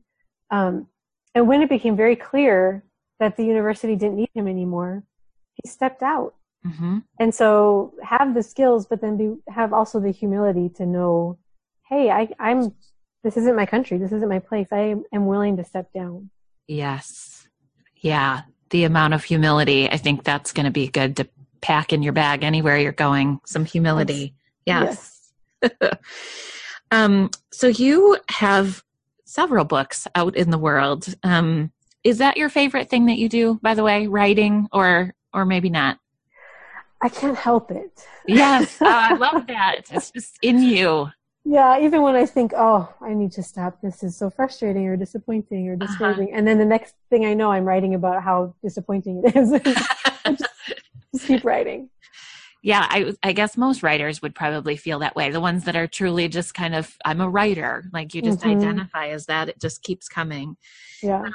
[0.50, 0.86] um,
[1.34, 2.84] and when it became very clear
[3.18, 5.04] that the university didn't need him anymore,
[5.54, 6.34] he stepped out.
[6.62, 11.38] hmm And so have the skills, but then be, have also the humility to know,
[11.88, 12.74] hey, I, I'm
[13.24, 14.68] this isn't my country, this isn't my place.
[14.70, 16.30] I am willing to step down.
[16.68, 17.48] Yes.
[17.96, 18.42] Yeah.
[18.68, 21.28] The amount of humility, I think that's going to be good to
[21.62, 23.40] pack in your bag anywhere you're going.
[23.46, 24.34] Some humility.
[24.66, 25.32] Yes.
[26.90, 28.84] um, so you have
[29.24, 31.12] several books out in the world.
[31.22, 31.72] Um,
[32.04, 35.70] is that your favorite thing that you do, by the way, writing or, or maybe
[35.70, 35.98] not?
[37.00, 38.06] I can't help it.
[38.26, 38.78] Yes.
[38.82, 39.86] Oh, I love that.
[39.90, 41.08] It's just in you.
[41.44, 43.80] Yeah, even when I think, oh, I need to stop.
[43.82, 46.38] This is so frustrating or disappointing or discouraging, uh-huh.
[46.38, 49.50] and then the next thing I know, I'm writing about how disappointing it is.
[50.26, 50.44] just,
[51.12, 51.90] just keep writing.
[52.62, 55.30] Yeah, I, I guess most writers would probably feel that way.
[55.30, 58.58] The ones that are truly just kind of, I'm a writer, like you just mm-hmm.
[58.58, 59.50] identify as that.
[59.50, 60.56] It just keeps coming.
[61.02, 61.24] Yeah.
[61.24, 61.34] Um,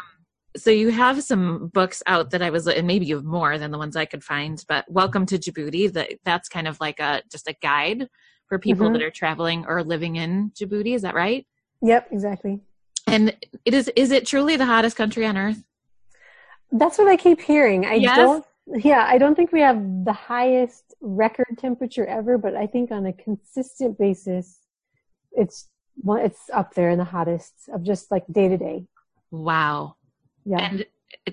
[0.57, 3.69] so you have some books out that I was, and maybe you have more than
[3.69, 4.63] the ones I could find.
[4.67, 8.09] But Welcome to Djibouti, that that's kind of like a just a guide
[8.49, 8.93] for people mm-hmm.
[8.93, 10.95] that are traveling or living in Djibouti.
[10.95, 11.47] Is that right?
[11.81, 12.59] Yep, exactly.
[13.07, 15.63] And it is is it truly the hottest country on earth?
[16.71, 17.85] That's what I keep hearing.
[17.85, 18.17] I yes?
[18.17, 22.91] don't yeah, I don't think we have the highest record temperature ever, but I think
[22.91, 24.59] on a consistent basis
[25.31, 25.67] it's
[26.01, 28.85] well, it's up there in the hottest of just like day to day.
[29.31, 29.95] Wow.
[30.45, 30.59] Yeah.
[30.59, 30.85] And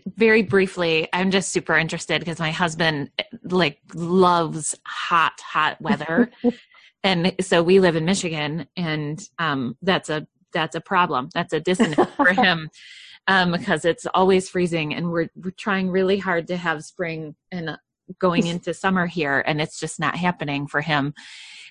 [0.07, 3.11] very briefly, I'm just super interested because my husband
[3.45, 6.31] like loves hot, hot weather.
[7.07, 11.29] and so we live in Michigan, and um, that's a that's a problem.
[11.35, 12.69] That's a dissonance for him
[13.29, 17.79] um, because it's always freezing, and we're we're trying really hard to have spring and
[18.19, 21.15] going into summer here, and it's just not happening for him,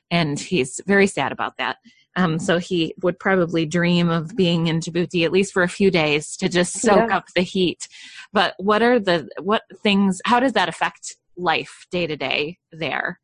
[0.09, 1.77] and he's very sad about that.
[2.15, 5.91] Um, so he would probably dream of being in Djibouti at least for a few
[5.91, 7.17] days to just soak yeah.
[7.17, 7.89] up the heat.
[8.31, 10.21] But what are the what things?
[10.23, 13.19] How does that affect life day to day there?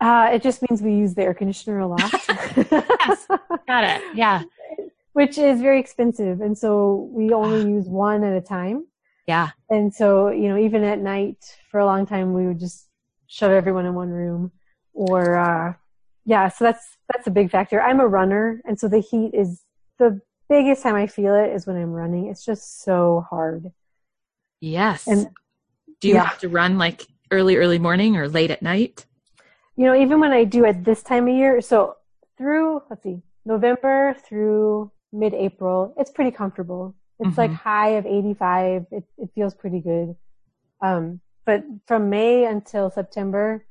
[0.00, 2.12] Uh, it just means we use the air conditioner a lot.
[2.28, 3.26] yes,
[3.66, 4.02] got it.
[4.14, 4.42] Yeah.
[5.12, 6.40] Which is very expensive.
[6.40, 8.86] And so we only use one at a time.
[9.26, 9.50] Yeah.
[9.70, 11.38] And so, you know, even at night
[11.70, 12.88] for a long time, we would just
[13.26, 14.50] shove everyone in one room
[14.92, 15.74] or, uh,
[16.26, 17.80] yeah, so that's, that's a big factor.
[17.80, 18.60] I'm a runner.
[18.64, 19.62] And so the heat is
[19.98, 22.26] the biggest time I feel it is when I'm running.
[22.26, 23.70] It's just so hard.
[24.60, 25.06] Yes.
[25.06, 25.28] And
[26.00, 26.24] do you yeah.
[26.24, 29.06] have to run like early, early morning or late at night?
[29.76, 31.96] You know, even when I do at this time of year, so
[32.38, 36.94] through, let's see, November through mid April, it's pretty comfortable.
[37.20, 37.40] It's mm-hmm.
[37.40, 38.86] like high of 85.
[38.90, 40.16] It, it feels pretty good.
[40.80, 43.64] Um, but from May until September,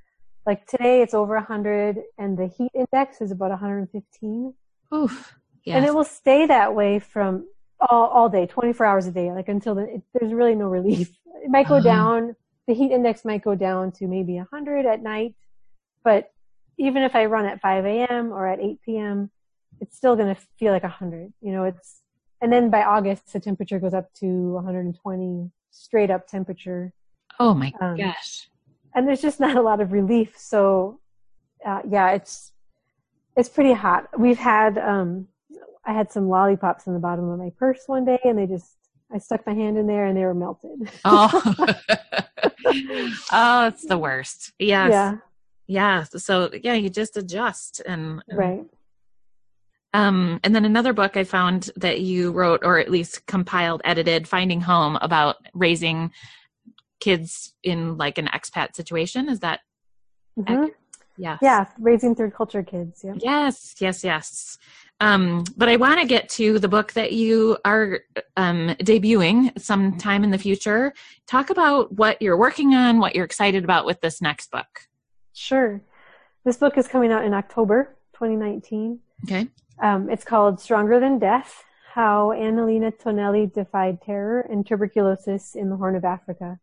[0.46, 4.54] like today it's over 100 and the heat index is about 115.
[4.94, 5.36] Oof.
[5.66, 5.78] Yes.
[5.78, 7.48] And it will stay that way from
[7.80, 11.12] all, all day, 24 hours a day, like until the, it, there's really no relief.
[11.42, 11.84] It might go uh-huh.
[11.84, 12.36] down.
[12.68, 15.36] The heat index might go down to maybe 100 at night
[16.04, 16.34] but
[16.78, 18.32] even if I run at 5 a.m.
[18.32, 19.30] or at 8 p.m.,
[19.80, 21.34] it's still going to feel like 100.
[21.42, 22.02] You know, it's,
[22.42, 26.94] and then by August, the temperature goes up to 120 straight up temperature.
[27.40, 28.50] Oh my um, gosh.
[28.96, 30.38] And there's just not a lot of relief.
[30.38, 31.00] So,
[31.66, 32.52] uh, yeah, it's,
[33.36, 34.08] it's pretty hot.
[34.18, 35.28] We've had, um,
[35.86, 38.72] I had some lollipops in the bottom of my purse one day and they just,
[39.12, 40.90] I stuck my hand in there and they were melted.
[41.06, 41.54] oh,
[43.32, 44.54] oh, it's the worst.
[44.58, 44.92] Yes.
[44.92, 45.18] Yeah
[45.68, 48.66] yeah so yeah you just adjust and, right
[49.94, 54.28] um, and then another book I found that you wrote, or at least compiled, edited,
[54.28, 56.12] Finding Home, about raising
[57.00, 59.30] kids in like an expat situation.
[59.30, 59.60] Is that?
[60.40, 60.70] Mm-hmm.
[61.18, 61.38] Yes.
[61.44, 63.02] Yeah, raising third culture kids.
[63.04, 63.14] Yeah.
[63.20, 64.58] Yes, yes, yes.
[65.00, 68.00] Um, but I want to get to the book that you are
[68.36, 70.92] um, debuting sometime in the future.
[71.28, 74.88] Talk about what you're working on, what you're excited about with this next book.
[75.34, 75.82] Sure.
[76.46, 79.00] This book is coming out in October 2019.
[79.24, 79.48] Okay.
[79.82, 85.76] Um, it's called Stronger Than Death How Annalena Tonelli Defied Terror and Tuberculosis in the
[85.76, 86.60] Horn of Africa.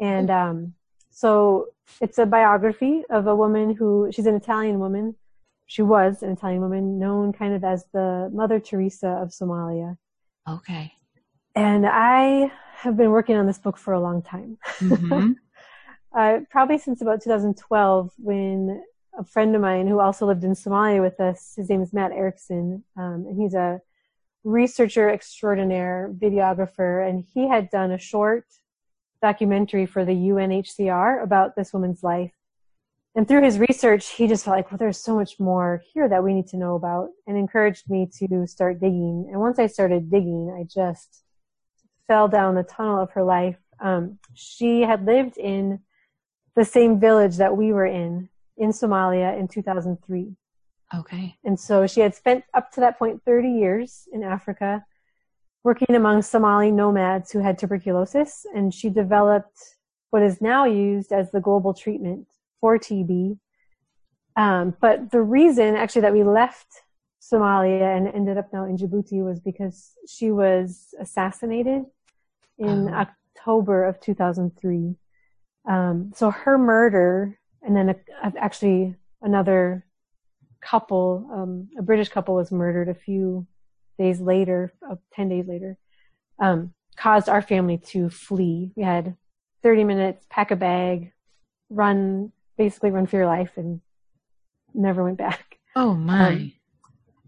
[0.00, 0.74] And um,
[1.10, 1.68] so
[2.00, 5.16] it's a biography of a woman who, she's an Italian woman.
[5.66, 9.96] She was an Italian woman known kind of as the Mother Teresa of Somalia.
[10.48, 10.92] Okay.
[11.54, 14.58] And I have been working on this book for a long time.
[14.78, 15.32] Mm-hmm.
[16.14, 18.82] uh, probably since about 2012 when
[19.18, 22.12] a friend of mine who also lived in Somalia with us, his name is Matt
[22.12, 23.80] Erickson, um, and he's a
[24.44, 28.46] researcher extraordinaire, videographer, and he had done a short
[29.20, 32.32] documentary for the UNHCR about this woman's life.
[33.14, 36.22] And through his research, he just felt like, well, there's so much more here that
[36.22, 39.28] we need to know about and encouraged me to start digging.
[39.30, 41.24] And once I started digging, I just
[42.06, 43.58] fell down the tunnel of her life.
[43.80, 45.80] Um, she had lived in
[46.56, 50.36] the same village that we were in in Somalia in 2003.
[50.94, 51.36] Okay.
[51.44, 54.84] And so she had spent up to that point 30 years in Africa
[55.62, 59.76] working among Somali nomads who had tuberculosis and she developed
[60.10, 62.26] what is now used as the global treatment
[62.60, 63.38] for TB.
[64.36, 66.66] Um, but the reason actually that we left
[67.20, 71.84] Somalia and ended up now in Djibouti was because she was assassinated
[72.58, 73.06] in uh-huh.
[73.36, 74.96] October of 2003.
[75.68, 77.96] Um, so her murder, and then a,
[78.38, 79.84] actually another
[80.60, 83.46] couple, um, a British couple, was murdered a few
[83.98, 85.76] days later, uh, ten days later,
[86.38, 88.72] um, caused our family to flee.
[88.76, 89.16] We had
[89.62, 91.12] 30 minutes, pack a bag,
[91.68, 93.80] run, basically run for your life, and
[94.74, 95.58] never went back.
[95.76, 96.30] Oh my!
[96.30, 96.52] Um,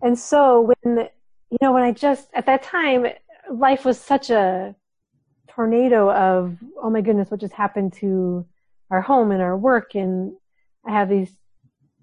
[0.03, 1.09] and so when
[1.51, 3.07] you know when I just at that time,
[3.51, 4.75] life was such a
[5.55, 8.47] tornado of oh my goodness, what just happened to
[8.91, 10.33] our home and our work, and
[10.87, 11.35] I have these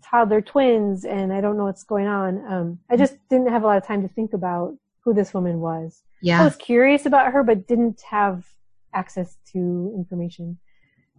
[0.04, 2.46] toddler twins, and I don't know what's going on.
[2.52, 5.60] Um, I just didn't have a lot of time to think about who this woman
[5.60, 6.04] was.
[6.22, 8.46] Yeah, I was curious about her, but didn't have
[8.94, 10.58] access to information.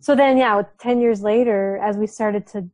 [0.01, 2.69] So then, yeah, 10 years later, as we started to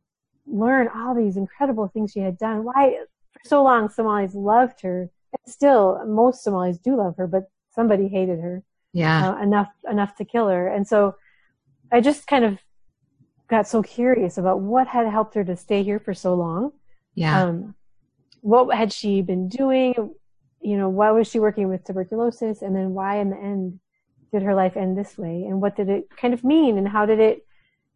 [0.45, 2.99] learn all these incredible things she had done, why
[3.33, 8.07] for so long Somalis loved her, and still most Somalis do love her, but somebody
[8.07, 8.63] hated her.
[8.93, 9.31] Yeah.
[9.31, 10.67] Uh, enough, enough to kill her.
[10.67, 11.15] And so
[11.91, 12.59] I just kind of
[13.47, 16.71] got so curious about what had helped her to stay here for so long.
[17.15, 17.43] Yeah.
[17.43, 17.75] Um,
[18.41, 19.93] what had she been doing?
[20.61, 22.61] You know, why was she working with tuberculosis?
[22.61, 23.79] And then why in the end
[24.31, 25.45] did her life end this way?
[25.45, 26.77] And what did it kind of mean?
[26.77, 27.45] And how did it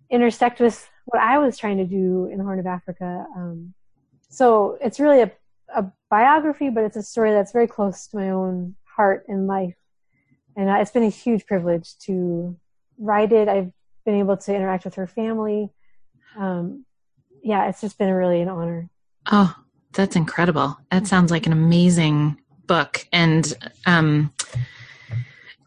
[0.10, 3.26] intersect with what I was trying to do in the Horn of Africa?
[3.36, 3.74] Um,
[4.30, 5.32] so it's really a,
[5.76, 9.76] a biography, but it's a story that's very close to my own heart and life.
[10.56, 12.58] And uh, it's been a huge privilege to
[12.98, 13.48] write it.
[13.48, 13.72] I've
[14.06, 15.70] been able to interact with her family.
[16.38, 16.86] Um,
[17.44, 18.90] yeah, it's just been really an honor.
[19.32, 19.56] Oh,
[19.94, 20.78] that's incredible.
[20.92, 23.06] That sounds like an amazing book.
[23.12, 23.54] And
[23.86, 24.34] um,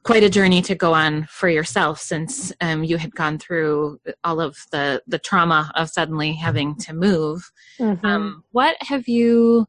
[0.04, 4.40] quite a journey to go on for yourself since um, you had gone through all
[4.40, 7.50] of the the trauma of suddenly having to move.
[7.78, 8.06] Mm-hmm.
[8.06, 9.66] Um, what have you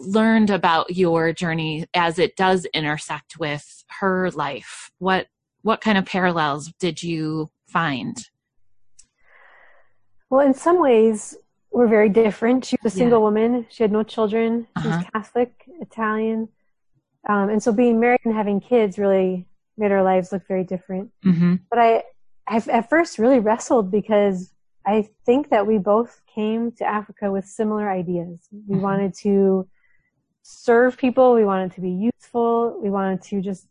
[0.00, 4.90] learned about your journey as it does intersect with her life?
[4.98, 5.28] What
[5.62, 8.16] what kind of parallels did you find?
[10.30, 11.36] Well, in some ways,
[11.70, 12.64] we're very different.
[12.64, 13.24] She was a single yeah.
[13.24, 13.66] woman.
[13.68, 14.66] She had no children.
[14.80, 14.98] She uh-huh.
[14.98, 16.48] was Catholic, Italian.
[17.28, 19.46] Um, and so being married and having kids really
[19.76, 21.10] made our lives look very different.
[21.24, 21.56] Mm-hmm.
[21.68, 22.04] But I,
[22.48, 24.52] I at first really wrestled because
[24.86, 28.48] I think that we both came to Africa with similar ideas.
[28.50, 28.82] We mm-hmm.
[28.82, 29.68] wanted to
[30.42, 31.34] serve people.
[31.34, 32.78] We wanted to be useful.
[32.82, 33.66] We wanted to just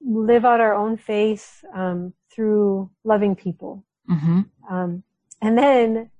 [0.00, 3.84] live out our own faith um, through loving people.
[4.08, 4.40] Mm-hmm.
[4.70, 5.02] Um,
[5.42, 6.10] and then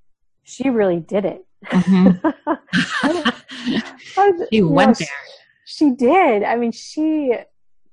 [0.43, 1.47] she really did it.
[1.67, 2.29] Mm-hmm.
[4.51, 5.09] she went know, there
[5.71, 6.43] she did.
[6.43, 7.33] I mean, she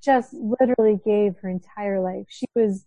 [0.01, 2.25] just literally gave her entire life.
[2.27, 2.85] She was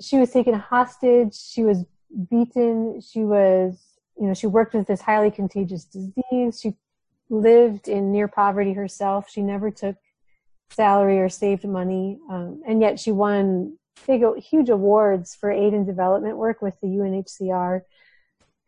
[0.00, 1.84] she was taken hostage, she was
[2.30, 3.78] beaten, she was
[4.16, 6.60] you know, she worked with this highly contagious disease.
[6.60, 6.74] She
[7.30, 9.30] lived in near poverty herself.
[9.30, 9.96] She never took
[10.70, 12.18] salary or saved money.
[12.30, 16.88] Um, and yet she won big, huge awards for aid and development work with the
[16.88, 17.82] UNHCR.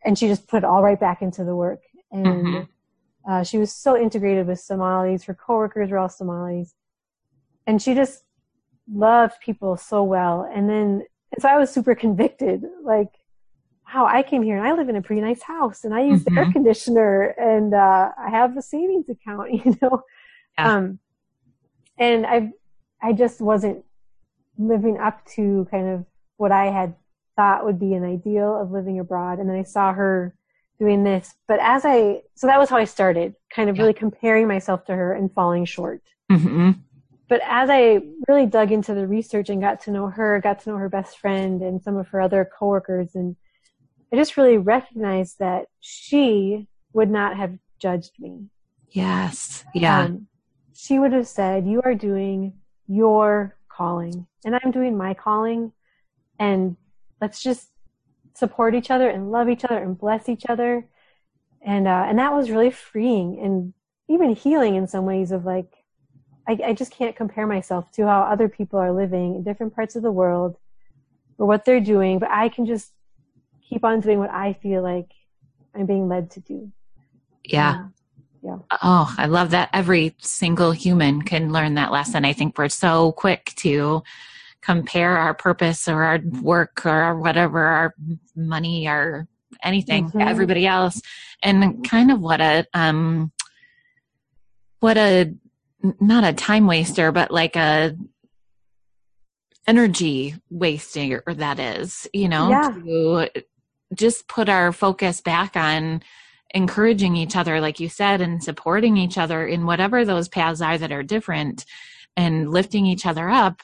[0.03, 1.81] And she just put it all right back into the work.
[2.11, 2.63] And mm-hmm.
[3.29, 5.23] Uh, she was so integrated with Somalis.
[5.23, 6.73] Her coworkers were all Somalis,
[7.67, 8.23] and she just
[8.91, 10.49] loved people so well.
[10.51, 12.63] And then, and so I was super convicted.
[12.83, 13.13] Like,
[13.93, 16.23] wow, I came here and I live in a pretty nice house, and I use
[16.23, 16.35] mm-hmm.
[16.35, 16.53] the air mm-hmm.
[16.53, 19.51] conditioner, and uh, I have a savings account.
[19.65, 20.03] You know,
[20.57, 20.75] yeah.
[20.75, 20.99] um,
[21.97, 22.51] and I,
[23.01, 23.83] I just wasn't
[24.57, 26.05] living up to kind of
[26.37, 26.95] what I had
[27.35, 29.39] thought would be an ideal of living abroad.
[29.39, 30.35] And then I saw her
[30.79, 31.33] doing this.
[31.47, 33.83] But as I, so that was how I started, kind of yeah.
[33.83, 36.01] really comparing myself to her and falling short.
[36.31, 36.71] Mm-hmm.
[37.29, 40.69] But as I really dug into the research and got to know her, got to
[40.69, 43.37] know her best friend and some of her other coworkers, and
[44.11, 48.47] I just really recognized that she would not have judged me.
[48.89, 49.63] Yes.
[49.73, 50.01] Yeah.
[50.01, 50.27] Um,
[50.73, 52.53] she would have said, You are doing
[52.87, 55.71] your calling, and I'm doing my calling,
[56.39, 56.75] and
[57.21, 57.69] let's just
[58.33, 60.87] support each other and love each other and bless each other.
[61.61, 63.73] And, uh, and that was really freeing and
[64.09, 65.71] even healing in some ways of like,
[66.47, 69.95] I, I just can't compare myself to how other people are living in different parts
[69.95, 70.57] of the world
[71.37, 72.91] or what they're doing, but I can just
[73.71, 75.09] keep on doing what I feel like
[75.73, 76.71] I'm being led to do.
[77.43, 77.87] Yeah.
[78.43, 78.57] yeah.
[78.83, 79.69] Oh, I love that.
[79.71, 82.25] Every single human can learn that lesson.
[82.25, 84.03] I think we're so quick to
[84.61, 87.95] compare our purpose or our work or whatever, our
[88.35, 89.27] money or
[89.63, 90.21] anything mm-hmm.
[90.21, 91.01] everybody else.
[91.41, 93.31] And kind of what a, um,
[94.81, 95.33] what a,
[95.99, 97.95] not a time waster, but like a
[99.65, 102.69] energy wasting or that is, you know, yeah.
[102.69, 103.29] to
[103.93, 106.01] just put our focus back on
[106.53, 110.77] encouraging each other, like you said, and supporting each other in whatever those paths are
[110.77, 111.65] that are different
[112.17, 113.61] and lifting each other up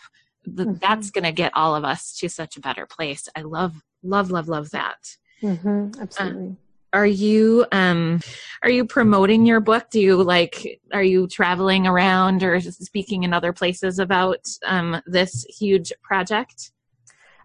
[0.47, 0.73] mm-hmm.
[0.75, 3.27] that's going to get all of us to such a better place.
[3.35, 4.97] I love, love, love, love that.
[5.43, 6.01] Mm-hmm.
[6.01, 6.55] Absolutely.
[6.93, 8.21] are you um
[8.63, 13.33] are you promoting your book do you like are you traveling around or speaking in
[13.33, 16.71] other places about um this huge project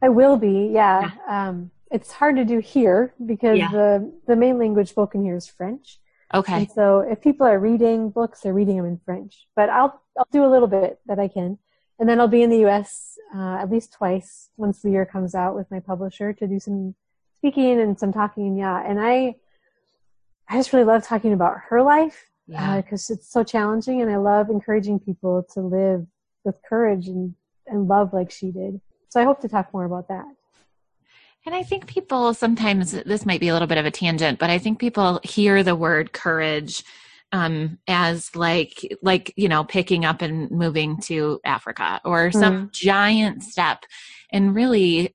[0.01, 1.49] i will be yeah, yeah.
[1.49, 3.71] um it's hard to do here because yeah.
[3.71, 5.99] the the main language spoken here is french
[6.35, 10.03] okay and so if people are reading books they're reading them in french but i'll
[10.19, 11.59] i'll do a little bit that i can
[11.99, 15.35] and then i'll be in the us uh, at least twice once the year comes
[15.35, 16.95] out with my publisher to do some
[17.43, 18.57] speaking and some talking.
[18.57, 19.35] Yeah, and I,
[20.49, 24.17] I just really love talking about her life because uh, it's so challenging, and I
[24.17, 26.07] love encouraging people to live
[26.45, 27.35] with courage and
[27.67, 28.81] and love like she did.
[29.09, 30.27] So I hope to talk more about that.
[31.45, 34.51] And I think people sometimes this might be a little bit of a tangent, but
[34.51, 36.85] I think people hear the word courage
[37.33, 42.73] um, as like like you know picking up and moving to Africa or some mm.
[42.73, 43.85] giant step,
[44.31, 45.15] and really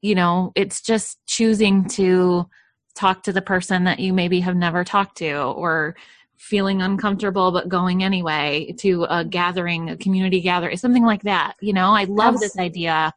[0.00, 2.48] you know, it's just choosing to
[2.94, 5.96] talk to the person that you maybe have never talked to or
[6.36, 11.54] feeling uncomfortable but going anyway to a gathering, a community gathering, something like that.
[11.60, 12.46] You know, I love Absolutely.
[12.46, 13.12] this idea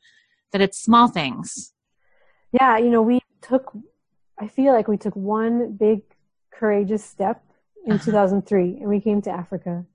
[0.51, 1.71] that it's small things.
[2.51, 3.73] Yeah, you know, we took
[4.39, 6.01] I feel like we took one big
[6.51, 7.43] courageous step
[7.85, 8.05] in uh-huh.
[8.05, 9.85] 2003 and we came to Africa.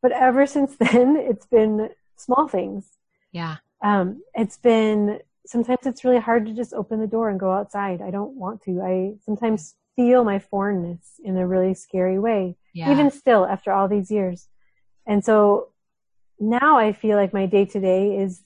[0.00, 2.86] But ever since then, it's been small things.
[3.32, 3.56] Yeah.
[3.82, 8.00] Um, it's been sometimes it's really hard to just open the door and go outside.
[8.00, 8.80] I don't want to.
[8.82, 12.90] I sometimes feel my foreignness in a really scary way, yeah.
[12.90, 14.48] even still after all these years.
[15.06, 15.68] And so
[16.38, 18.42] now I feel like my day to day is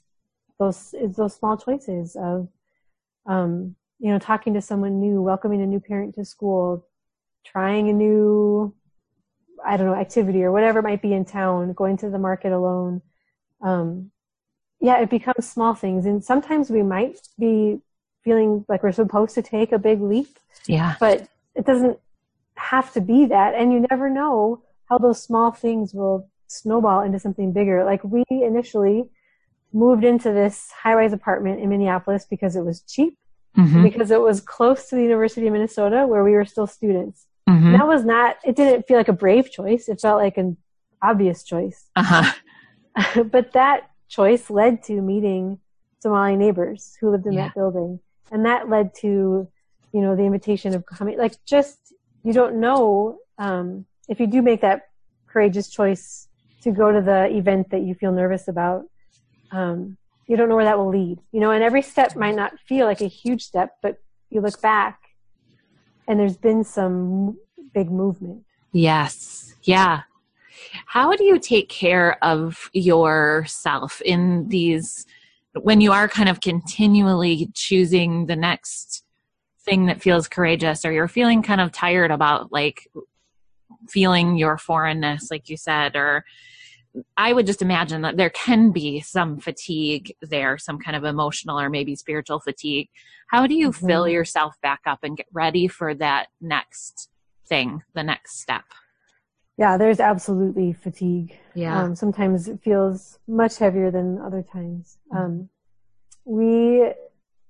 [0.59, 2.49] those is those small choices of,
[3.27, 6.87] um, you know, talking to someone new, welcoming a new parent to school,
[7.45, 8.75] trying a new,
[9.65, 12.53] I don't know, activity or whatever it might be in town, going to the market
[12.53, 13.03] alone.
[13.63, 14.11] Um,
[14.81, 16.05] yeah, it becomes small things.
[16.05, 17.81] And sometimes we might be
[18.23, 20.39] feeling like we're supposed to take a big leap.
[20.67, 20.97] Yeah.
[21.01, 21.99] But it doesn't
[22.57, 23.55] have to be that.
[23.55, 27.85] And you never know how those small things will snowball into something bigger.
[27.85, 29.05] Like we initially
[29.75, 33.19] moved into this high rise apartment in Minneapolis because it was cheap,
[33.57, 33.83] mm-hmm.
[33.83, 37.27] because it was close to the University of Minnesota where we were still students.
[37.49, 37.73] Mm-hmm.
[37.73, 39.89] That was not, it didn't feel like a brave choice.
[39.89, 40.57] It felt like an
[41.03, 41.91] obvious choice.
[41.97, 42.33] Uh-huh.
[43.25, 45.59] but that choice led to meeting
[46.01, 47.47] Somali neighbors who lived in yeah.
[47.47, 47.99] that building.
[48.31, 49.49] And that led to,
[49.93, 54.41] you know, the invitation of coming, like just, you don't know, um, if you do
[54.41, 54.89] make that
[55.27, 56.29] courageous choice
[56.63, 58.85] to go to the event that you feel nervous about,
[59.55, 59.97] um,
[60.27, 62.87] you don't know where that will lead, you know, and every step might not feel
[62.87, 63.99] like a huge step, but
[64.31, 65.01] you look back
[66.09, 67.39] and there's been some
[67.73, 68.45] big movement.
[68.73, 69.55] Yes.
[69.63, 70.03] Yeah.
[70.87, 75.07] How do you take care of yourself in these
[75.61, 79.05] when you are kind of continually choosing the next
[79.61, 82.89] thing that feels courageous or you're feeling kind of tired about like
[83.89, 86.25] feeling your foreignness like you said or
[87.17, 91.59] I would just imagine that there can be some fatigue there, some kind of emotional
[91.59, 92.89] or maybe spiritual fatigue.
[93.29, 93.87] How do you mm-hmm.
[93.87, 97.11] fill yourself back up and get ready for that next
[97.47, 98.65] thing, the next step?
[99.57, 101.39] Yeah, there's absolutely fatigue.
[101.55, 101.83] Yeah.
[101.83, 104.99] Um, sometimes it feels much heavier than other times.
[105.13, 105.25] Mm-hmm.
[105.25, 105.49] Um,
[106.25, 106.91] we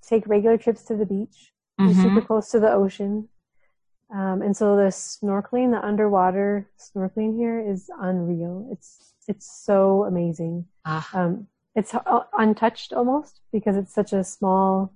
[0.07, 1.53] take regular trips to the beach.
[1.81, 1.87] Mm-hmm.
[1.87, 3.29] We're super close to the ocean.
[4.15, 8.69] Um, and so the snorkeling, the underwater snorkeling here is unreal.
[8.71, 10.67] It's, it's so amazing.
[10.85, 11.09] Ah.
[11.13, 11.95] Um, it's
[12.39, 14.93] untouched almost because it's such a small,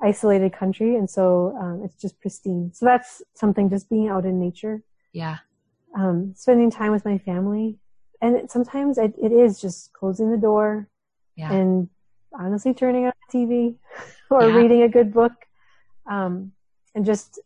[0.00, 0.96] isolated country.
[0.96, 2.70] And so, um, it's just pristine.
[2.72, 4.82] So that's something just being out in nature.
[5.12, 5.38] Yeah
[5.94, 7.78] um, spending time with my family.
[8.20, 10.88] And sometimes it, it is just closing the door
[11.36, 11.52] yeah.
[11.52, 11.88] and
[12.38, 13.74] honestly turning on the TV
[14.30, 14.54] or yeah.
[14.54, 15.32] reading a good book
[16.10, 16.52] um,
[16.94, 17.40] and just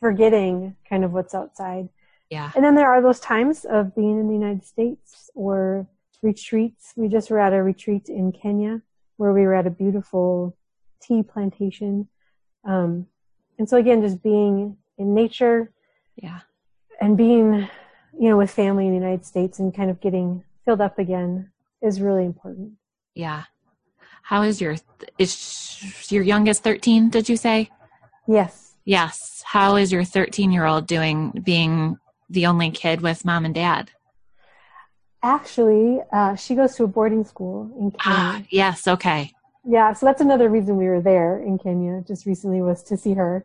[0.00, 1.88] forgetting kind of what's outside.
[2.30, 2.50] Yeah.
[2.54, 5.86] And then there are those times of being in the United States or
[6.22, 6.92] retreats.
[6.96, 8.82] We just were at a retreat in Kenya
[9.16, 10.56] where we were at a beautiful
[11.00, 12.08] tea plantation.
[12.64, 13.06] Um,
[13.58, 15.72] and so again, just being in nature.
[16.16, 16.40] Yeah
[17.00, 17.68] and being,
[18.18, 21.50] you know, with family in the United States and kind of getting filled up again
[21.82, 22.72] is really important.
[23.14, 23.44] Yeah.
[24.22, 24.76] How is your
[25.18, 27.70] is your youngest 13, did you say?
[28.26, 28.74] Yes.
[28.84, 29.42] Yes.
[29.46, 31.98] How is your 13-year-old doing being
[32.28, 33.90] the only kid with mom and dad?
[35.22, 38.18] Actually, uh, she goes to a boarding school in ah, Kenya.
[38.18, 39.32] Ah, yes, okay.
[39.64, 43.14] Yeah, so that's another reason we were there in Kenya just recently was to see
[43.14, 43.44] her.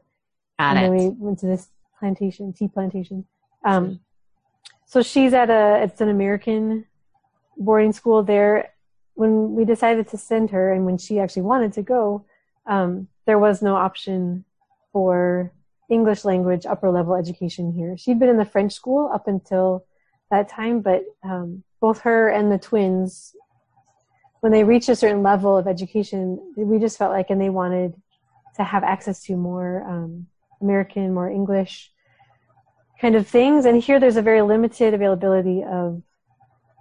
[0.59, 0.82] Got and it.
[0.82, 3.25] then we went to this plantation, tea plantation.
[3.63, 3.99] Um,
[4.86, 6.86] so she's at a, it's an American
[7.57, 8.73] boarding school there.
[9.15, 12.25] When we decided to send her and when she actually wanted to go,
[12.65, 14.45] um, there was no option
[14.91, 15.51] for
[15.91, 17.97] English language upper level education here.
[17.97, 19.85] She'd been in the French school up until
[20.31, 23.35] that time, but um, both her and the twins,
[24.39, 27.93] when they reached a certain level of education, we just felt like, and they wanted
[28.55, 30.27] to have access to more um,
[30.61, 31.91] American, more English
[32.99, 33.65] kind of things.
[33.65, 36.01] And here there's a very limited availability of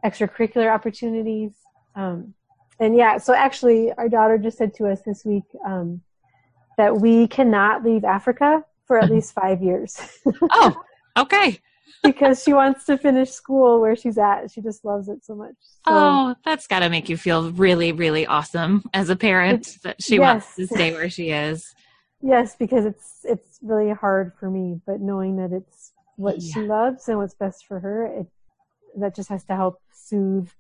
[0.04, 1.52] extracurricular opportunities.
[1.96, 2.34] Um,
[2.78, 6.00] and yeah, so actually, our daughter just said to us this week um,
[6.78, 10.18] that we cannot leave Africa for at least five years.
[10.51, 10.74] oh,
[11.16, 11.61] okay.
[12.03, 14.51] because she wants to finish school where she's at.
[14.51, 15.55] She just loves it so much.
[15.86, 20.03] So, oh, that's got to make you feel really, really awesome as a parent that
[20.03, 20.20] she yes.
[20.20, 21.72] wants to stay where she is.
[22.20, 26.53] Yes, because it's it's really hard for me, but knowing that it's what yeah.
[26.53, 28.26] she loves and what's best for her, it
[28.99, 30.51] that just has to help soothe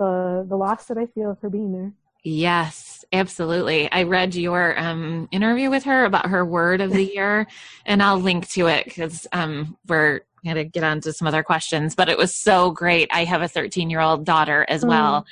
[0.00, 1.92] the the loss that I feel of her being there.
[2.24, 3.90] Yes, absolutely.
[3.90, 7.46] I read your um, interview with her about her word of the year,
[7.86, 11.42] and I'll link to it because um, we're going to get on to some other
[11.42, 11.94] questions.
[11.94, 13.08] But it was so great.
[13.12, 14.88] I have a 13 year old daughter as mm.
[14.88, 15.26] well,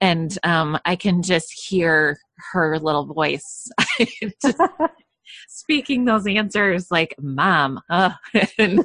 [0.00, 2.18] and um, I can just hear
[2.52, 3.68] her little voice
[5.48, 8.12] speaking those answers like "mom," uh,
[8.58, 8.84] and,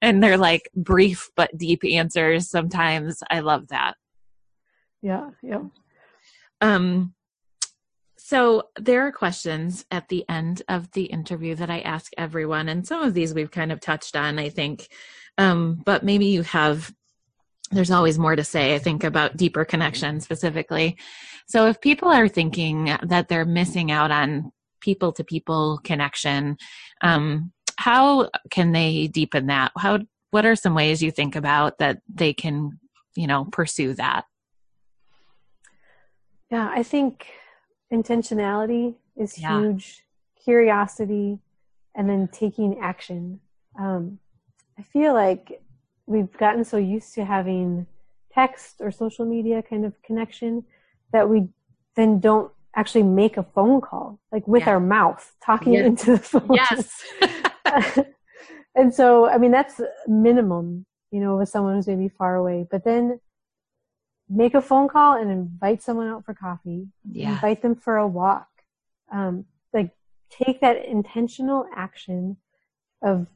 [0.00, 2.48] and they're like brief but deep answers.
[2.48, 3.94] Sometimes I love that.
[5.02, 5.30] Yeah.
[5.42, 5.64] Yeah.
[6.64, 7.12] Um,
[8.16, 12.86] so there are questions at the end of the interview that I ask everyone, and
[12.86, 14.88] some of these we've kind of touched on, I think.
[15.36, 16.92] Um, but maybe you have.
[17.70, 20.96] There's always more to say, I think, about deeper connection specifically.
[21.48, 26.56] So if people are thinking that they're missing out on people to people connection,
[27.02, 29.72] um, how can they deepen that?
[29.76, 29.98] How
[30.30, 32.78] what are some ways you think about that they can,
[33.16, 34.24] you know, pursue that?
[36.54, 37.26] Yeah, I think
[37.92, 39.58] intentionality is yeah.
[39.58, 40.04] huge,
[40.44, 41.40] curiosity,
[41.96, 43.40] and then taking action.
[43.76, 44.20] Um,
[44.78, 45.60] I feel like
[46.06, 47.88] we've gotten so used to having
[48.32, 50.62] text or social media kind of connection
[51.12, 51.48] that we
[51.96, 54.70] then don't actually make a phone call, like with yeah.
[54.70, 55.86] our mouth, talking yes.
[55.86, 56.54] into the phone.
[56.54, 57.02] Yes.
[58.76, 62.64] and so, I mean, that's minimum, you know, with someone who's maybe far away.
[62.70, 63.18] But then
[64.28, 66.88] make a phone call and invite someone out for coffee.
[67.10, 67.34] Yeah.
[67.34, 68.48] Invite them for a walk.
[69.12, 69.90] Um, like
[70.30, 72.36] take that intentional action
[73.02, 73.26] of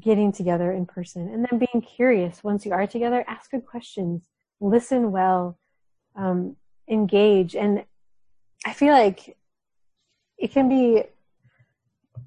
[0.00, 4.28] getting together in person and then being curious once you are together, ask good questions,
[4.60, 5.58] listen well,
[6.16, 6.56] um,
[6.88, 7.54] engage.
[7.54, 7.84] And
[8.64, 9.36] I feel like
[10.38, 11.04] it can be,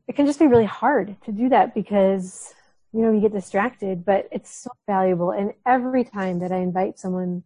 [0.08, 2.54] it can just be really hard to do that because,
[2.94, 5.32] you know, you get distracted, but it's so valuable.
[5.32, 7.44] And every time that I invite someone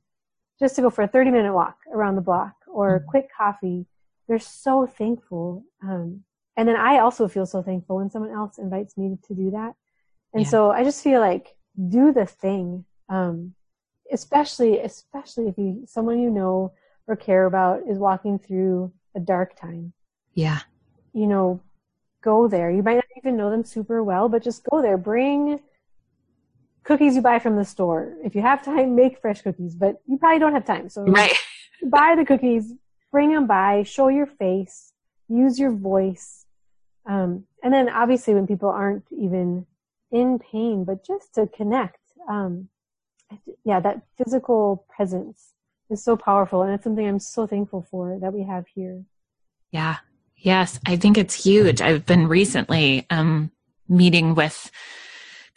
[0.60, 3.10] just to go for a 30 minute walk around the block or a mm-hmm.
[3.10, 3.86] quick coffee.
[4.28, 5.64] They're so thankful.
[5.82, 6.24] Um,
[6.58, 9.76] and then I also feel so thankful when someone else invites me to do that.
[10.34, 10.50] And yeah.
[10.50, 11.56] so I just feel like
[11.90, 12.86] do the thing.
[13.08, 13.56] Um,
[14.12, 16.74] especially, especially if you, someone you know
[17.08, 19.94] or care about is walking through a dark time.
[20.34, 20.60] Yeah.
[21.14, 21.62] You know,
[22.22, 22.70] go there.
[22.70, 24.98] You might not even know them super well, but just go there.
[24.98, 25.60] Bring
[26.90, 28.16] cookies you buy from the store.
[28.24, 30.90] If you have time, make fresh cookies, but you probably don't have time.
[30.90, 31.36] So right.
[31.84, 32.74] buy the cookies,
[33.12, 34.92] bring them by, show your face,
[35.28, 36.48] use your voice.
[37.06, 39.68] Um, and then obviously when people aren't even
[40.12, 42.00] in pain, but just to connect.
[42.28, 42.70] Um,
[43.64, 45.54] yeah, that physical presence
[45.92, 46.64] is so powerful.
[46.64, 49.04] And it's something I'm so thankful for that we have here.
[49.72, 49.98] Yeah.
[50.38, 50.80] Yes.
[50.88, 51.82] I think it's huge.
[51.82, 53.52] I've been recently, um,
[53.88, 54.72] meeting with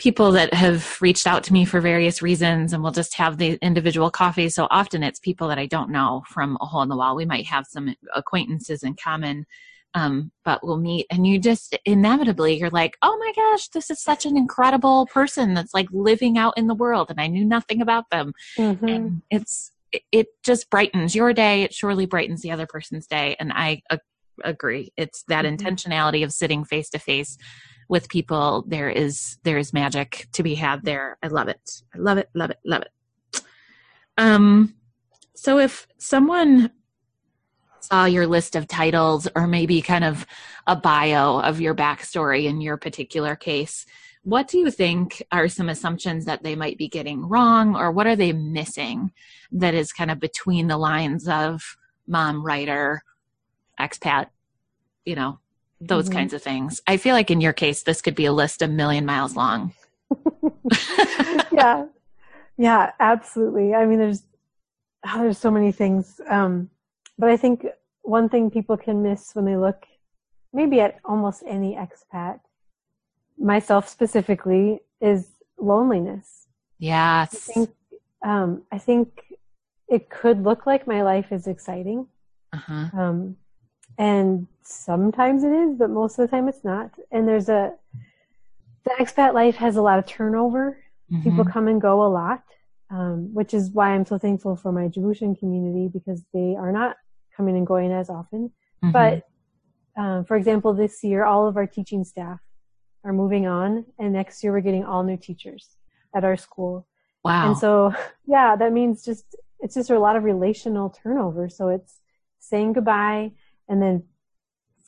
[0.02, 3.56] people that have reached out to me for various reasons and we'll just have the
[3.62, 4.52] individual coffees.
[4.52, 7.14] So often it's people that I don't know from a hole in the wall.
[7.14, 9.46] We might have some acquaintances in common.
[9.94, 14.02] Um, but we'll meet and you just inevitably you're like, oh my gosh, this is
[14.02, 17.80] such an incredible person that's like living out in the world and I knew nothing
[17.80, 18.32] about them.
[18.58, 18.88] Mm-hmm.
[18.88, 19.70] And it's,
[20.10, 21.62] it just brightens your day.
[21.62, 23.36] It surely brightens the other person's day.
[23.38, 23.98] And I uh,
[24.42, 24.92] agree.
[24.96, 25.64] It's that mm-hmm.
[25.64, 27.38] intentionality of sitting face to face
[27.92, 31.18] with people there is there is magic to be had there.
[31.22, 31.82] I love it.
[31.94, 33.42] I love it love it love it.
[34.16, 34.74] Um
[35.34, 36.70] so if someone
[37.80, 40.24] saw your list of titles or maybe kind of
[40.66, 43.84] a bio of your backstory in your particular case
[44.24, 48.06] what do you think are some assumptions that they might be getting wrong or what
[48.06, 49.10] are they missing
[49.50, 51.76] that is kind of between the lines of
[52.06, 53.02] mom writer
[53.80, 54.28] expat
[55.04, 55.40] you know
[55.86, 56.18] those mm-hmm.
[56.18, 56.80] kinds of things.
[56.86, 59.72] I feel like in your case, this could be a list a million miles long.
[61.52, 61.86] yeah,
[62.58, 63.74] yeah, absolutely.
[63.74, 64.22] I mean, there's
[65.06, 66.70] oh, there's so many things, um,
[67.18, 67.66] but I think
[68.02, 69.86] one thing people can miss when they look
[70.52, 72.40] maybe at almost any expat
[73.38, 75.28] myself specifically is
[75.58, 76.46] loneliness.
[76.78, 77.50] Yes.
[77.50, 77.70] I think,
[78.24, 79.20] um, I think
[79.88, 82.06] it could look like my life is exciting.
[82.52, 82.88] Uh-huh.
[82.98, 83.36] Um,
[83.98, 86.90] and sometimes it is, but most of the time it's not.
[87.10, 87.72] And there's a,
[88.84, 90.78] the expat life has a lot of turnover.
[91.10, 91.22] Mhm.
[91.22, 92.42] People come and go a lot,
[92.90, 96.96] um, which is why I'm so thankful for my Djiboutian community because they are not
[97.36, 98.50] coming and going as often.
[98.82, 98.92] Mhm.
[98.92, 99.28] But
[99.94, 102.40] um, for example, this year, all of our teaching staff
[103.04, 105.76] are moving on, and next year we're getting all new teachers
[106.14, 106.86] at our school.
[107.24, 107.48] wow.
[107.48, 107.94] And so,
[108.26, 111.48] yeah, that means just it's just a lot of relational turnover.
[111.48, 112.00] So it's
[112.40, 113.32] saying goodbye
[113.68, 114.02] and then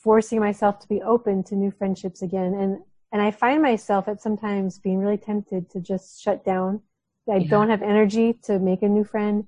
[0.05, 2.53] forcing myself to be open to new friendships again.
[2.53, 2.77] And
[3.11, 6.81] and I find myself at sometimes being really tempted to just shut down.
[7.29, 7.49] I Yeah.
[7.49, 9.47] don't have energy to make a new friend.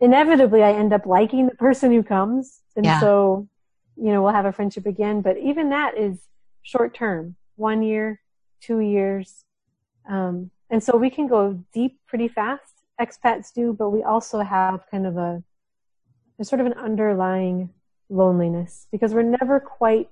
[0.00, 2.98] Inevitably, I end up liking the person who comes, and Yeah.
[2.98, 3.48] so
[3.96, 5.20] you know we'll have a friendship again.
[5.20, 6.14] But even that is
[6.62, 8.20] short term, one year,
[8.60, 9.44] two years.
[10.08, 11.40] Um, and so we can go
[11.72, 12.72] deep pretty fast.
[13.00, 15.42] Expats do, but we also have kind of a
[16.36, 17.70] there's sort of an underlying
[18.08, 20.10] loneliness because we're never quite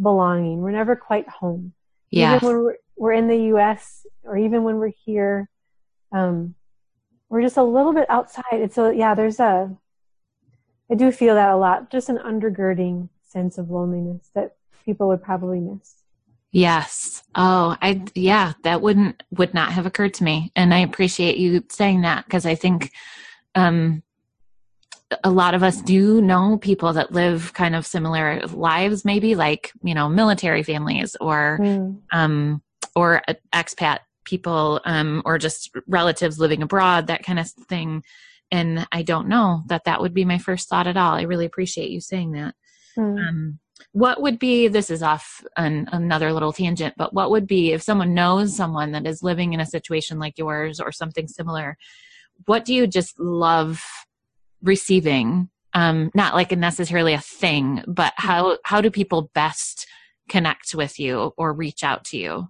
[0.00, 0.60] belonging.
[0.60, 1.72] We're never quite home.
[2.10, 2.36] yeah.
[2.36, 4.06] Even when we're, we're in the U.S.
[4.24, 5.48] or even when we're here,
[6.12, 6.54] um,
[7.28, 8.44] we're just a little bit outside.
[8.52, 9.14] It's a yeah.
[9.14, 9.74] There's a
[10.90, 11.90] I do feel that a lot.
[11.90, 15.94] Just an undergirding sense of loneliness that people would probably miss.
[16.52, 17.22] Yes.
[17.36, 21.64] Oh, I yeah, that wouldn't would not have occurred to me, and I appreciate you
[21.70, 22.90] saying that because I think
[23.54, 24.02] um,
[25.24, 29.72] a lot of us do know people that live kind of similar lives, maybe like
[29.82, 32.00] you know military families or Mm.
[32.12, 32.62] um,
[32.94, 38.02] or expat people um, or just relatives living abroad, that kind of thing.
[38.52, 41.14] And I don't know that that would be my first thought at all.
[41.14, 42.54] I really appreciate you saying that.
[42.96, 43.28] Mm.
[43.28, 43.58] Um,
[43.92, 47.82] what would be this is off an, another little tangent but what would be if
[47.82, 51.78] someone knows someone that is living in a situation like yours or something similar
[52.46, 53.82] what do you just love
[54.62, 59.86] receiving um not like necessarily a thing but how how do people best
[60.28, 62.48] connect with you or reach out to you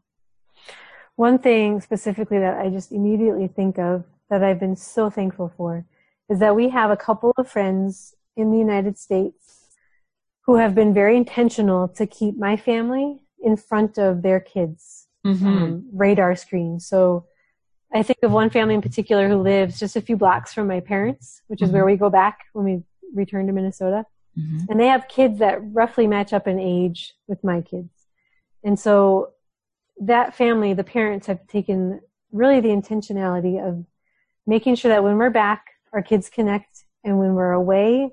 [1.17, 5.85] One thing specifically that I just immediately think of that I've been so thankful for
[6.31, 9.67] is that we have a couple of friends in the United States
[10.47, 15.47] who have been very intentional to keep my family in front of their kids' mm-hmm.
[15.47, 16.81] um, radar screen.
[16.81, 17.27] So
[17.93, 20.81] I think of one family in particular who lives just a few blocks from my
[20.81, 22.83] parents, which is where we go back when we
[23.15, 24.05] return to Minnesota.
[24.39, 24.67] Mm-hmm.
[24.71, 27.91] And they have kids that roughly match up in age with my kids.
[28.63, 29.31] And so
[30.01, 33.85] that family, the parents have taken really the intentionality of
[34.47, 38.11] making sure that when we're back, our kids connect, and when we're away,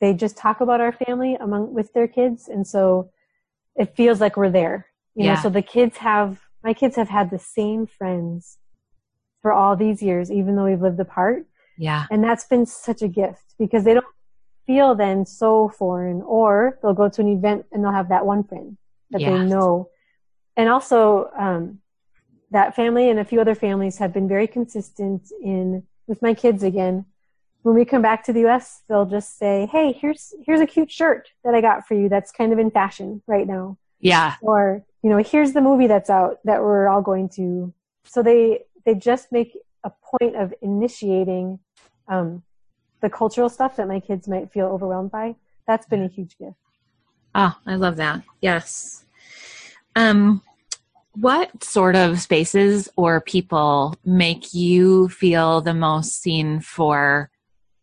[0.00, 3.10] they just talk about our family among with their kids, and so
[3.74, 4.86] it feels like we're there.
[5.16, 5.34] You Yeah.
[5.34, 8.58] know, so the kids have my kids have had the same friends
[9.42, 11.46] for all these years, even though we've lived apart.
[11.76, 14.06] yeah And that's been such a gift because they don't
[14.66, 18.44] feel then so foreign or they'll go to an event and they'll have that one
[18.44, 18.76] friend
[19.10, 19.88] that they know.
[20.56, 21.80] And also, um,
[22.50, 26.62] that family and a few other families have been very consistent in with my kids
[26.62, 27.04] again.
[27.62, 30.90] When we come back to the US, they'll just say, Hey, here's here's a cute
[30.90, 34.84] shirt that I got for you that's kind of in fashion right now yeah or
[35.02, 37.72] you know here's the movie that's out that we're all going to
[38.04, 41.58] so they they just make a point of initiating
[42.08, 42.42] um,
[43.02, 45.36] the cultural stuff that my kids might feel overwhelmed by
[45.66, 46.56] that's been a huge gift
[47.34, 48.22] Oh, I love that.
[48.40, 49.04] Yes.
[49.94, 50.42] Um,
[51.12, 57.30] what sort of spaces or people make you feel the most seen for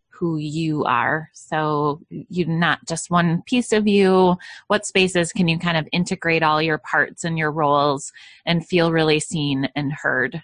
[0.10, 1.30] who you are?
[1.34, 4.36] So you're not just one piece of you.
[4.68, 8.12] What spaces can you kind of integrate all your parts and your roles
[8.46, 10.42] and feel really seen and heard?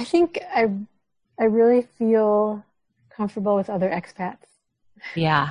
[0.00, 0.30] I think
[0.60, 0.62] i
[1.38, 2.64] i really feel
[3.18, 4.48] comfortable with other expats
[5.26, 5.46] Yeah.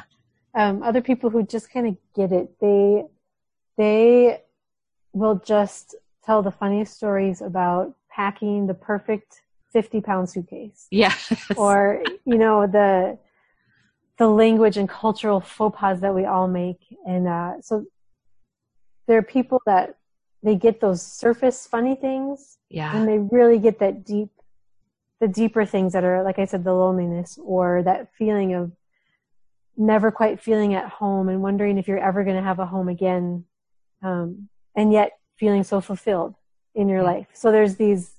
[0.62, 2.48] um, other people who just kind of get it.
[2.66, 3.06] They
[3.82, 4.42] they
[5.22, 5.86] will just
[6.26, 7.86] tell the funniest stories about
[8.18, 9.30] packing the perfect
[9.76, 11.16] fifty pound suitcase, Yeah.
[11.66, 13.18] or you know the
[14.22, 16.82] the language and cultural faux pas that we all make,
[17.12, 17.74] and uh, so
[19.08, 19.86] there are people that
[20.46, 22.92] they get those surface funny things, yeah.
[22.96, 24.30] and they really get that deep
[25.20, 28.72] the deeper things that are like i said the loneliness or that feeling of
[29.78, 32.90] never quite feeling at home and wondering if you're ever going to have a home
[32.90, 33.46] again
[34.02, 36.36] um, and yet feeling so fulfilled
[36.76, 38.16] in your life so there's these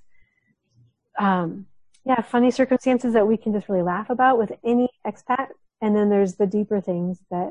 [1.19, 1.67] um,
[2.05, 5.49] yeah funny circumstances that we can just really laugh about with any expat
[5.83, 7.51] and then there's the deeper things that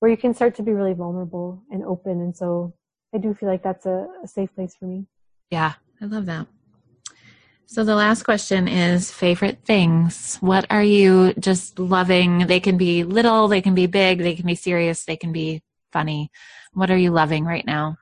[0.00, 2.72] where you can start to be really vulnerable and open and so
[3.14, 5.06] I do feel like that's a, a safe place for me.
[5.50, 6.48] Yeah, I love that.
[7.66, 10.36] So the last question is favorite things.
[10.36, 12.46] What are you just loving?
[12.46, 15.62] They can be little, they can be big, they can be serious, they can be
[15.92, 16.30] funny.
[16.72, 17.96] What are you loving right now?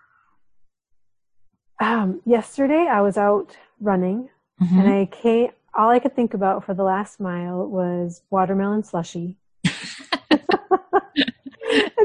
[1.80, 4.28] Um, yesterday I was out running
[4.60, 4.78] mm-hmm.
[4.78, 9.38] and I came all I could think about for the last mile was watermelon slushy.
[9.64, 9.72] and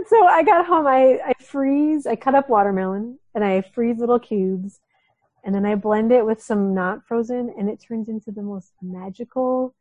[0.07, 4.19] so I got home, I, I freeze, I cut up watermelon and I freeze little
[4.19, 4.79] cubes
[5.43, 8.73] and then I blend it with some not frozen and it turns into the most
[8.81, 9.73] magical,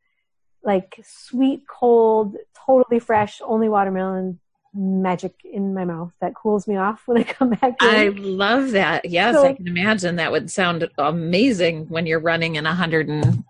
[0.63, 2.37] like sweet, cold,
[2.67, 4.39] totally fresh, only watermelon
[4.75, 7.83] magic in my mouth that cools me off when I come back.
[7.83, 7.89] In.
[7.89, 9.05] I love that.
[9.07, 13.09] Yes, so, I can imagine that would sound amazing when you're running in a hundred
[13.09, 13.45] and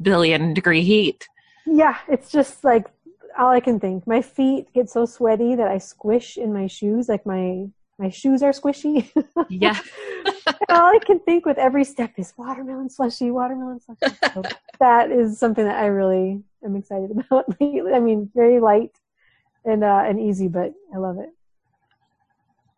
[0.00, 1.28] billion degree heat.
[1.66, 2.86] Yeah, it's just like
[3.38, 4.06] all I can think.
[4.06, 7.68] My feet get so sweaty that I squish in my shoes, like my
[8.00, 9.10] my shoes are squishy.
[9.50, 9.78] yeah.
[10.70, 14.16] all I can think with every step is watermelon slushy, watermelon slushy.
[14.34, 14.42] So
[14.80, 18.92] that is something that I really am excited about I mean, very light
[19.64, 21.28] and uh, and easy, but I love it.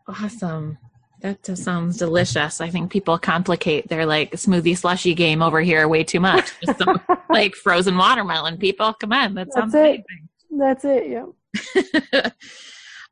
[0.08, 0.78] Awesome.
[1.20, 2.60] That just sounds delicious.
[2.60, 6.50] I think people complicate their like smoothie slushy game over here way too much.
[6.64, 7.00] Just some
[7.30, 8.58] like frozen watermelon.
[8.58, 10.04] People, come on, that sounds That's it.
[10.10, 10.28] amazing.
[10.50, 12.04] That's it.
[12.12, 12.30] Yeah.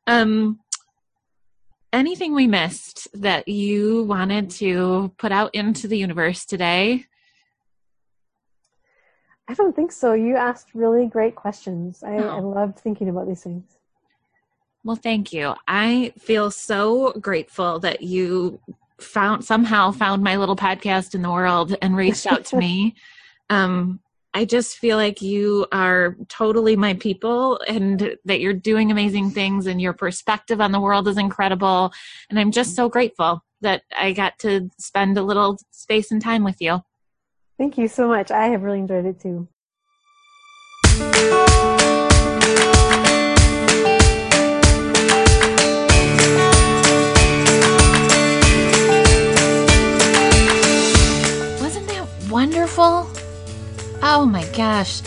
[0.07, 0.59] um,
[1.93, 7.05] anything we missed that you wanted to put out into the universe today?
[9.47, 10.13] I don't think so.
[10.13, 12.03] You asked really great questions.
[12.03, 12.29] I, oh.
[12.29, 13.77] I loved thinking about these things.
[14.83, 15.53] Well, thank you.
[15.67, 18.59] I feel so grateful that you
[18.99, 22.95] found somehow found my little podcast in the world and reached out to me.
[23.49, 23.99] Um,
[24.33, 29.67] I just feel like you are totally my people and that you're doing amazing things
[29.67, 31.91] and your perspective on the world is incredible.
[32.29, 36.45] And I'm just so grateful that I got to spend a little space and time
[36.45, 36.81] with you.
[37.57, 38.31] Thank you so much.
[38.31, 39.49] I have really enjoyed it too.
[51.59, 53.09] Wasn't that wonderful?
[54.03, 55.03] Oh my gosh.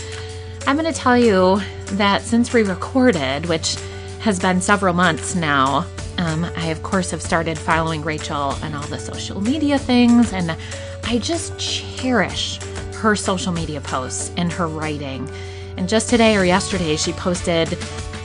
[0.68, 1.60] I'm going to tell you
[1.96, 3.76] that since we recorded, which
[4.20, 5.84] has been several months now,
[6.18, 10.56] um, I, of course, have started following Rachel and all the social media things, and
[11.02, 12.58] I just cherish
[12.94, 15.28] her social media posts and her writing.
[15.76, 17.76] And just today or yesterday, she posted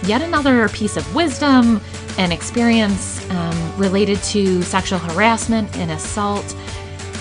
[0.04, 1.82] yet another piece of wisdom
[2.20, 6.56] and experience um, related to sexual harassment and assault.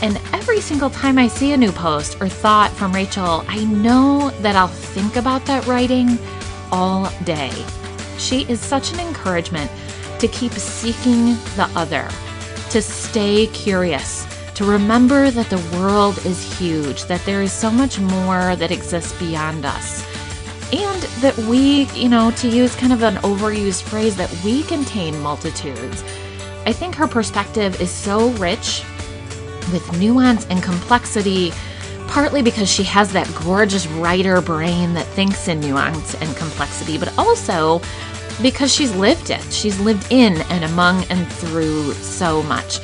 [0.01, 4.31] And every single time I see a new post or thought from Rachel, I know
[4.43, 6.19] that I'll think about that writing
[6.71, 7.51] all day.
[8.17, 9.71] She is such an encouragement
[10.21, 12.09] to keep seeking the other,
[12.71, 17.99] to stay curious, to remember that the world is huge, that there is so much
[17.99, 20.05] more that exists beyond us.
[20.73, 25.19] And that we, you know, to use kind of an overused phrase, that we contain
[25.21, 26.05] multitudes.
[26.67, 28.85] I think her perspective is so rich
[29.73, 31.53] with nuance and complexity,
[32.09, 37.17] partly because she has that gorgeous writer brain that thinks in nuance and complexity, but
[37.19, 37.81] also
[38.43, 39.43] because she's lived it.
[39.53, 42.81] She's lived in and among and through so much.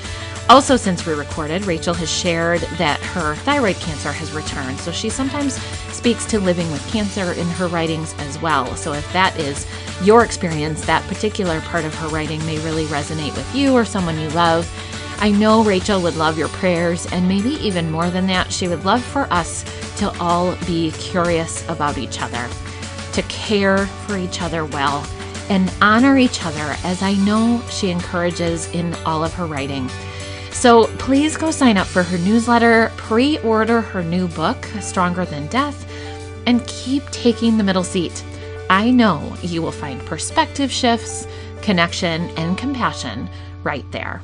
[0.51, 4.79] Also, since we recorded, Rachel has shared that her thyroid cancer has returned.
[4.79, 5.55] So she sometimes
[5.91, 8.77] speaks to living with cancer in her writings as well.
[8.77, 9.67] So if that is
[10.03, 14.19] your experience, that particular part of her writing may really resonate with you or someone
[14.21, 14.69] you love.
[15.19, 18.85] I know Rachel would love your prayers, and maybe even more than that, she would
[18.85, 19.65] love for us
[19.99, 22.49] to all be curious about each other,
[23.13, 25.07] to care for each other well,
[25.49, 29.89] and honor each other, as I know she encourages in all of her writing.
[30.51, 35.47] So please go sign up for her newsletter, pre order her new book, Stronger Than
[35.49, 35.87] Death,
[36.47, 38.25] and keep taking the middle seat.
[38.71, 41.27] I know you will find perspective shifts,
[41.61, 43.29] connection, and compassion
[43.63, 44.23] right there.